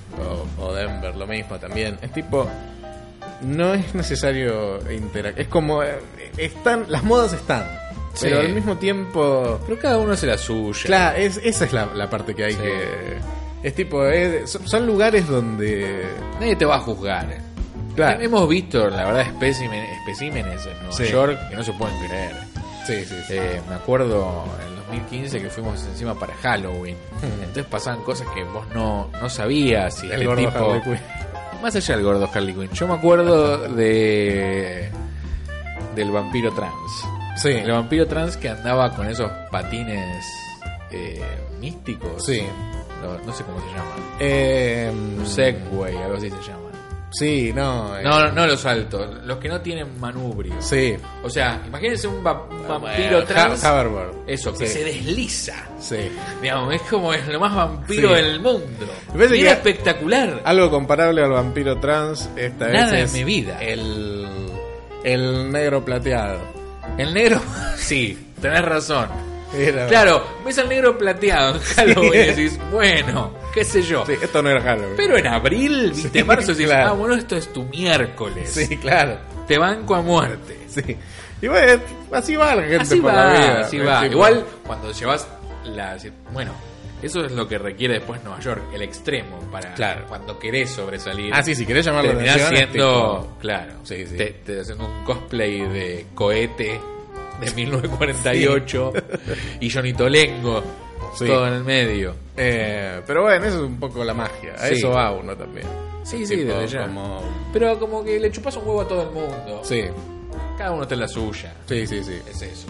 o, 0.58 0.62
o 0.64 0.72
Denver, 0.74 1.14
lo 1.14 1.26
mismo 1.28 1.56
también. 1.58 1.96
Es 2.02 2.12
tipo, 2.12 2.48
no 3.42 3.74
es 3.74 3.94
necesario 3.94 4.78
interactuar. 4.90 5.40
Es 5.40 5.46
como, 5.48 5.82
eh, 5.84 5.98
están, 6.36 6.86
las 6.88 7.02
modas 7.04 7.32
están, 7.32 7.64
Sí. 8.14 8.26
pero 8.26 8.40
al 8.40 8.52
mismo 8.52 8.76
tiempo... 8.76 9.58
Pero 9.66 9.78
cada 9.80 9.98
uno 9.98 10.12
hace 10.12 10.26
la 10.26 10.36
suya. 10.38 10.80
Claro, 10.84 11.16
es, 11.18 11.38
esa 11.42 11.64
es 11.64 11.72
la, 11.72 11.86
la 11.94 12.10
parte 12.10 12.34
que 12.34 12.44
hay 12.44 12.52
Sí. 12.52 12.58
que... 12.58 12.88
Es 13.62 13.74
tipo, 13.74 14.04
es- 14.06 14.58
son, 14.64 14.86
lugares 14.86 15.26
donde... 15.28 16.04
Nadie 16.40 16.56
te 16.56 16.64
va 16.64 16.76
a 16.76 16.80
juzgar. 16.80 17.38
Claro. 17.94 18.20
Hemos 18.20 18.48
visto, 18.48 18.88
la 18.90 19.04
verdad, 19.06 19.26
espécimen- 19.26 19.86
especímenes 20.00 20.66
en 20.66 20.72
Nueva 20.78 20.92
Sí. 20.92 21.04
York 21.06 21.38
que 21.48 21.56
no 21.56 21.62
se 21.62 21.72
pueden 21.74 21.96
creer. 22.06 22.32
Sí, 22.86 23.04
sí, 23.04 23.14
sí. 23.28 23.34
Eh, 23.36 23.60
me 23.68 23.76
acuerdo 23.76 24.44
en 24.60 24.68
el 24.72 24.76
2015 25.06 25.40
que 25.40 25.48
fuimos 25.50 25.82
encima 25.86 26.14
para 26.18 26.34
Halloween. 26.34 26.96
Entonces 27.22 27.64
pasaban 27.66 28.02
cosas 28.02 28.26
que 28.34 28.42
vos 28.44 28.66
no, 28.74 29.08
no 29.20 29.28
sabías. 29.30 30.02
Y 30.02 30.10
El 30.10 30.20
de 30.20 30.26
gordo 30.26 30.40
tipo, 30.48 30.58
Harley 30.64 30.82
Quinn. 30.82 30.98
Más 31.62 31.76
allá 31.76 31.94
del 31.96 32.04
gordo 32.04 32.28
Harley 32.34 32.54
Quinn. 32.54 32.70
Yo 32.72 32.88
me 32.88 32.94
acuerdo 32.94 33.58
de 33.68 34.90
del 35.94 36.10
vampiro 36.10 36.52
trans. 36.52 36.72
Sí, 37.36 37.48
El 37.50 37.72
vampiro 37.72 38.06
trans 38.06 38.36
que 38.36 38.48
andaba 38.50 38.94
con 38.94 39.06
esos 39.08 39.30
patines 39.50 40.24
eh, 40.90 41.20
místicos. 41.60 42.24
sí. 42.24 42.42
No, 43.02 43.18
no 43.26 43.32
sé 43.32 43.42
cómo 43.42 43.58
se 43.58 43.66
llaman. 43.66 44.16
Eh, 44.20 44.92
Segway, 45.24 45.96
algo 45.96 46.16
así 46.18 46.30
se 46.30 46.36
llaman. 46.36 46.62
Sí, 47.10 47.52
no. 47.52 47.98
eh, 47.98 48.02
No, 48.04 48.20
no, 48.26 48.32
no 48.32 48.46
los 48.46 48.64
altos, 48.64 49.22
los 49.24 49.36
que 49.38 49.48
no 49.48 49.60
tienen 49.60 49.98
manubrio. 50.00 50.54
Sí. 50.60 50.94
O 51.24 51.28
sea, 51.28 51.60
imagínense 51.66 52.06
un, 52.06 52.24
va- 52.24 52.44
un 52.48 52.66
vampiro 52.66 53.18
Eh, 53.18 53.24
trans. 53.26 53.62
Ha-. 53.64 53.84
Eso, 54.26 54.52
que 54.54 54.66
Sí. 54.66 54.72
se 54.78 54.84
desliza. 54.84 55.54
Sí. 55.80 55.96
Digamos, 56.40 56.74
es 56.74 56.82
como 56.82 57.12
es 57.12 57.26
lo 57.28 57.40
más 57.40 57.54
vampiro 57.54 58.10
Sí. 58.10 58.14
del 58.14 58.40
mundo. 58.40 58.86
Me 59.12 59.18
parece 59.18 59.36
Y 59.36 59.40
era 59.42 59.52
espectacular. 59.52 60.40
Algo 60.44 60.70
comparable 60.70 61.22
al 61.22 61.30
vampiro 61.32 61.78
trans, 61.80 62.30
esta 62.36 62.68
Nada 62.68 62.92
vez 62.92 63.00
en 63.00 63.04
es 63.06 63.12
mi 63.14 63.24
vida. 63.24 63.58
El, 63.60 64.21
el 65.04 65.50
negro 65.50 65.84
plateado. 65.84 66.40
El 66.98 67.14
negro, 67.14 67.40
sí, 67.76 68.18
tenés 68.40 68.64
razón. 68.64 69.08
Era- 69.54 69.86
Claro, 69.86 70.24
ves 70.44 70.58
al 70.58 70.68
negro 70.68 70.96
plateado 70.96 71.56
en 71.56 71.60
Halloween 71.62 72.14
y 72.14 72.26
decís, 72.28 72.58
bueno, 72.70 73.34
qué 73.52 73.64
sé 73.64 73.82
yo. 73.82 74.04
Sí, 74.06 74.14
esto 74.22 74.42
no 74.42 74.48
era 74.48 74.62
Halloween. 74.62 74.94
Pero 74.96 75.18
en 75.18 75.26
abril, 75.26 75.92
viste, 75.94 76.20
Sí, 76.20 76.24
marzo, 76.24 76.52
decís, 76.52 76.66
claro. 76.66 76.88
ah, 76.90 76.92
bueno, 76.92 77.14
esto 77.14 77.36
es 77.36 77.52
tu 77.52 77.64
miércoles. 77.64 78.50
Sí, 78.50 78.76
claro. 78.78 79.18
Te 79.46 79.58
banco 79.58 79.94
a 79.94 80.00
muerte. 80.02 80.58
Sí. 80.68 80.96
Y 81.42 81.48
bueno, 81.48 81.82
así 82.12 82.36
va 82.36 82.54
la 82.54 82.62
gente 82.62 82.76
Así 82.82 83.00
por 83.00 83.10
va, 83.10 83.14
la 83.14 83.32
vida. 83.32 83.60
así 83.60 83.78
va. 83.78 84.06
Igual 84.06 84.44
cuando 84.66 84.90
llevas 84.92 85.26
la... 85.64 85.98
Bueno, 86.32 86.52
eso 87.02 87.24
es 87.24 87.32
lo 87.32 87.46
que 87.48 87.58
requiere 87.58 87.94
después 87.94 88.22
Nueva 88.24 88.40
York, 88.40 88.62
el 88.74 88.82
extremo, 88.82 89.38
para 89.50 89.74
Claro. 89.74 90.06
cuando 90.08 90.38
querés 90.38 90.70
sobresalir. 90.70 91.32
Ah, 91.34 91.42
sí, 91.42 91.54
si 91.54 91.66
querés 91.66 91.84
llamar 91.86 92.04
la 92.04 92.38
siendo, 92.48 93.36
claro, 93.40 93.72
Sí, 93.82 94.06
sí. 94.06 94.16
Te, 94.16 94.26
te 94.44 94.60
haciendo 94.60 94.86
un 94.86 95.04
cosplay 95.04 95.60
de 95.68 96.06
cohete 96.14 96.80
de 97.40 97.50
1948 97.54 98.92
y 99.60 99.70
Johnny 99.70 99.92
Tolengo, 99.92 100.62
Sí. 101.18 101.26
todo 101.26 101.46
en 101.46 101.54
el 101.54 101.64
medio. 101.64 102.14
Eh, 102.36 103.02
pero 103.06 103.22
bueno, 103.22 103.44
eso 103.44 103.56
es 103.56 103.62
un 103.62 103.78
poco 103.78 104.02
la 104.04 104.14
magia. 104.14 104.54
A 104.54 104.68
Sí. 104.68 104.74
eso 104.74 104.90
va 104.90 105.10
uno 105.12 105.36
también. 105.36 105.66
Sí, 106.04 106.24
sí, 106.26 106.36
desde 106.36 106.66
ya. 106.68 106.86
como- 106.86 107.20
Pero 107.52 107.78
como 107.78 108.02
que 108.02 108.18
le 108.18 108.30
chupas 108.30 108.56
un 108.56 108.66
huevo 108.66 108.80
a 108.80 108.88
todo 108.88 109.02
el 109.02 109.10
mundo. 109.10 109.60
Sí, 109.62 109.82
Cada 110.56 110.70
uno 110.72 110.82
está 110.82 110.94
en 110.94 111.00
la 111.00 111.08
suya. 111.08 111.52
sí, 111.66 111.86
sí, 111.86 112.02
sí. 112.02 112.18
Es 112.28 112.42
eso. 112.42 112.68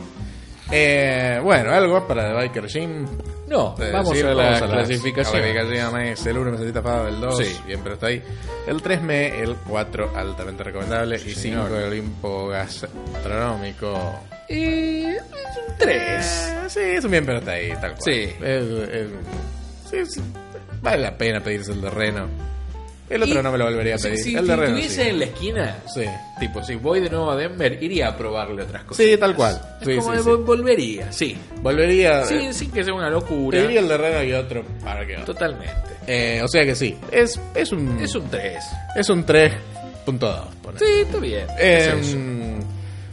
Eh, 0.70 1.38
bueno, 1.42 1.70
algo 1.72 2.06
para 2.06 2.28
The 2.28 2.34
Biker 2.34 2.66
Gym. 2.66 3.06
No, 3.52 3.74
Eh, 3.78 3.90
vamos 3.92 4.16
sí, 4.16 4.22
a 4.22 4.28
la 4.28 4.50
las 4.50 4.62
clasificación. 4.62 5.42
clasificaciones. 5.42 6.26
El 6.26 6.38
1 6.38 6.50
necesita 6.52 6.82
paga 6.82 7.04
del 7.04 7.20
2. 7.20 7.36
Sí. 7.38 7.56
Bien, 7.66 7.80
pero 7.82 7.94
está 7.96 8.06
ahí. 8.06 8.22
El 8.66 8.82
3M, 8.82 9.40
el 9.42 9.56
4 9.68 10.10
altamente 10.16 10.64
recomendable. 10.64 11.16
y 11.16 11.18
5 11.20 11.38
señor. 11.40 11.72
el 11.72 11.84
Olimpo 11.88 12.48
gastronómico. 12.48 14.20
Y 14.48 15.04
es 15.04 15.22
un 15.68 15.76
3. 15.78 16.26
Eh, 16.26 16.54
sí, 16.68 16.80
es 16.80 17.04
un 17.04 17.10
bien, 17.10 17.26
pero 17.26 17.38
está 17.38 17.52
ahí, 17.52 17.70
tal 17.80 17.94
cual. 17.94 18.02
Sí. 18.02 18.32
El- 18.40 18.88
el- 18.90 19.14
sí, 19.90 20.06
sí, 20.06 20.22
Vale 20.80 21.02
la 21.02 21.16
pena 21.16 21.40
pedirse 21.40 21.72
el 21.72 21.80
de 21.80 21.90
Reno. 21.90 22.28
El 23.12 23.22
otro 23.22 23.40
Y- 23.40 23.42
no 23.42 23.52
me 23.52 23.58
lo 23.58 23.64
volvería 23.66 23.94
a 23.96 23.98
Si, 23.98 24.04
pedir. 24.08 24.18
si- 24.24 24.34
el 24.36 24.46
de 24.46 24.54
si 24.54 24.60
Reno. 24.60 24.64
estuviese 24.76 25.02
sí. 25.04 25.08
en 25.10 25.18
la 25.18 25.24
esquina, 25.26 25.76
Sí. 25.94 26.04
tipo, 26.40 26.62
si 26.64 26.74
voy 26.76 27.00
de 27.00 27.10
nuevo 27.10 27.30
a 27.30 27.36
Denver, 27.36 27.82
iría 27.82 28.08
a 28.08 28.16
probarle 28.16 28.62
otras 28.62 28.84
cosas. 28.84 29.04
Sí, 29.04 29.16
tal 29.18 29.34
cual. 29.36 29.60
Es 29.80 29.86
Sí, 29.86 29.96
como 29.96 30.10
sí, 30.12 30.16
de 30.16 30.22
sí. 30.24 30.30
volvería, 30.44 31.12
sí. 31.12 31.38
Volvería. 31.60 32.24
Sí, 32.24 32.34
eh, 32.34 32.52
sin 32.52 32.70
que 32.70 32.82
sea 32.84 32.94
una 32.94 33.10
locura. 33.10 33.58
el 33.58 33.88
de 33.88 33.96
Reno 33.98 34.22
y 34.24 34.32
otro 34.32 34.64
para 34.82 35.06
que 35.06 35.16
Totalmente. 35.18 35.72
Eh, 36.06 36.40
o 36.42 36.48
sea 36.48 36.64
que 36.64 36.74
sí. 36.74 36.96
Es, 37.10 37.38
es 37.54 37.70
un. 37.72 38.00
Es 38.00 38.14
un 38.14 38.28
3. 38.30 38.64
Es 38.96 39.08
un 39.10 39.24
3.2. 39.24 40.46
ponele. 40.62 40.84
Sí, 40.86 40.92
está 41.02 41.18
bien. 41.18 41.46
Eh, 41.58 41.94
Es 42.00 42.16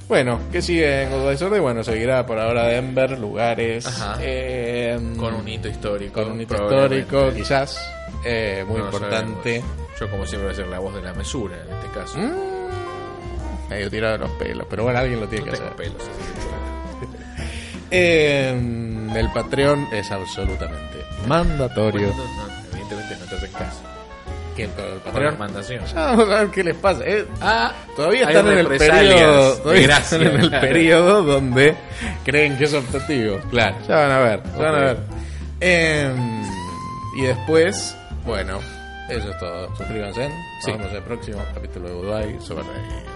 bueno, 0.08 0.40
¿qué 0.52 0.60
sigue 0.62 1.04
en 1.04 1.30
Disorder? 1.30 1.62
Bueno, 1.62 1.84
seguirá 1.84 2.26
por 2.26 2.40
ahora 2.40 2.66
Denver, 2.66 3.20
lugares. 3.20 3.86
Ajá. 3.86 4.18
eh, 4.20 4.98
Con 5.20 5.36
un 5.36 5.48
hito 5.48 5.68
histórico. 5.68 6.14
con 6.24 6.32
un 6.32 6.42
hito 6.42 6.56
histórico, 6.56 7.32
quizás. 7.36 7.78
eh, 8.26 8.66
muy 8.68 8.80
No 8.80 8.86
importante. 8.86 9.62
Yo, 10.00 10.10
como 10.10 10.26
siempre, 10.26 10.48
voy 10.48 10.54
a 10.54 10.56
ser 10.56 10.68
la 10.68 10.80
voz 10.80 10.96
de 10.96 11.02
la 11.02 11.14
mesura 11.14 11.56
en 11.58 11.74
este 11.74 11.88
caso. 12.00 12.18
Mm, 12.18 13.70
medio 13.70 13.90
tirado 13.90 14.14
de 14.14 14.20
los 14.20 14.32
pelos, 14.32 14.66
pero 14.70 14.84
bueno, 14.84 15.00
alguien 15.00 15.20
lo 15.20 15.28
tiene 15.28 15.46
No 15.46 15.52
que 15.52 15.58
hacer. 15.58 15.74
pelos, 15.76 15.96
así 16.02 16.10
que 16.10 17.10
Eh, 17.92 18.50
el 19.16 19.32
Patreon 19.32 19.88
es 19.92 20.12
absolutamente 20.12 21.00
mandatorio. 21.28 22.08
bueno. 22.14 22.24
No, 22.38 22.48
no, 22.48 22.54
evidentemente 22.72 23.16
no 23.20 23.26
te 23.26 23.36
hacen 23.36 23.52
caso. 23.52 23.82
que 24.56 24.64
el, 24.66 24.70
el 24.72 25.00
Patreon. 25.02 25.32
recomendación. 25.32 25.86
Ya 25.86 25.94
vamos 26.06 26.30
a 26.30 26.40
ver 26.42 26.48
qué 26.50 26.64
les 26.64 26.76
pasa. 26.76 27.02
Eh, 27.06 27.26
Ah, 27.42 27.74
Todavía 27.96 28.24
están 28.30 28.48
en 28.48 28.58
el 28.60 28.68
periodo, 28.68 29.58
todavía 29.58 29.88
gracia, 29.88 30.18
están 30.18 30.22
en 30.34 30.40
el 30.42 30.50
claro. 30.50 30.68
periodo 30.68 31.24
donde 31.24 31.76
creen 32.24 32.58
que 32.58 32.64
es 32.66 32.74
optativo. 32.74 33.40
Claro. 33.50 33.76
Ya 33.88 33.96
van 33.96 34.12
a 34.12 34.20
ver, 34.20 34.44
ya 34.44 34.58
van 34.64 34.76
a 34.76 34.80
ver. 34.80 34.98
Em, 35.62 36.44
y 37.18 37.22
después, 37.24 37.96
bueno, 38.26 38.60
eso 39.10 39.32
es 39.32 39.38
todo. 39.40 39.76
Suscríbanse. 39.76 40.30
Sí. 40.62 40.72
Nos 40.72 40.78
vemos 40.78 40.92
en 40.92 40.98
el 40.98 41.04
próximo 41.04 41.46
capítulo 41.54 42.02
de. 42.02 42.40
Super 42.40 42.66
Rey. 42.66 43.09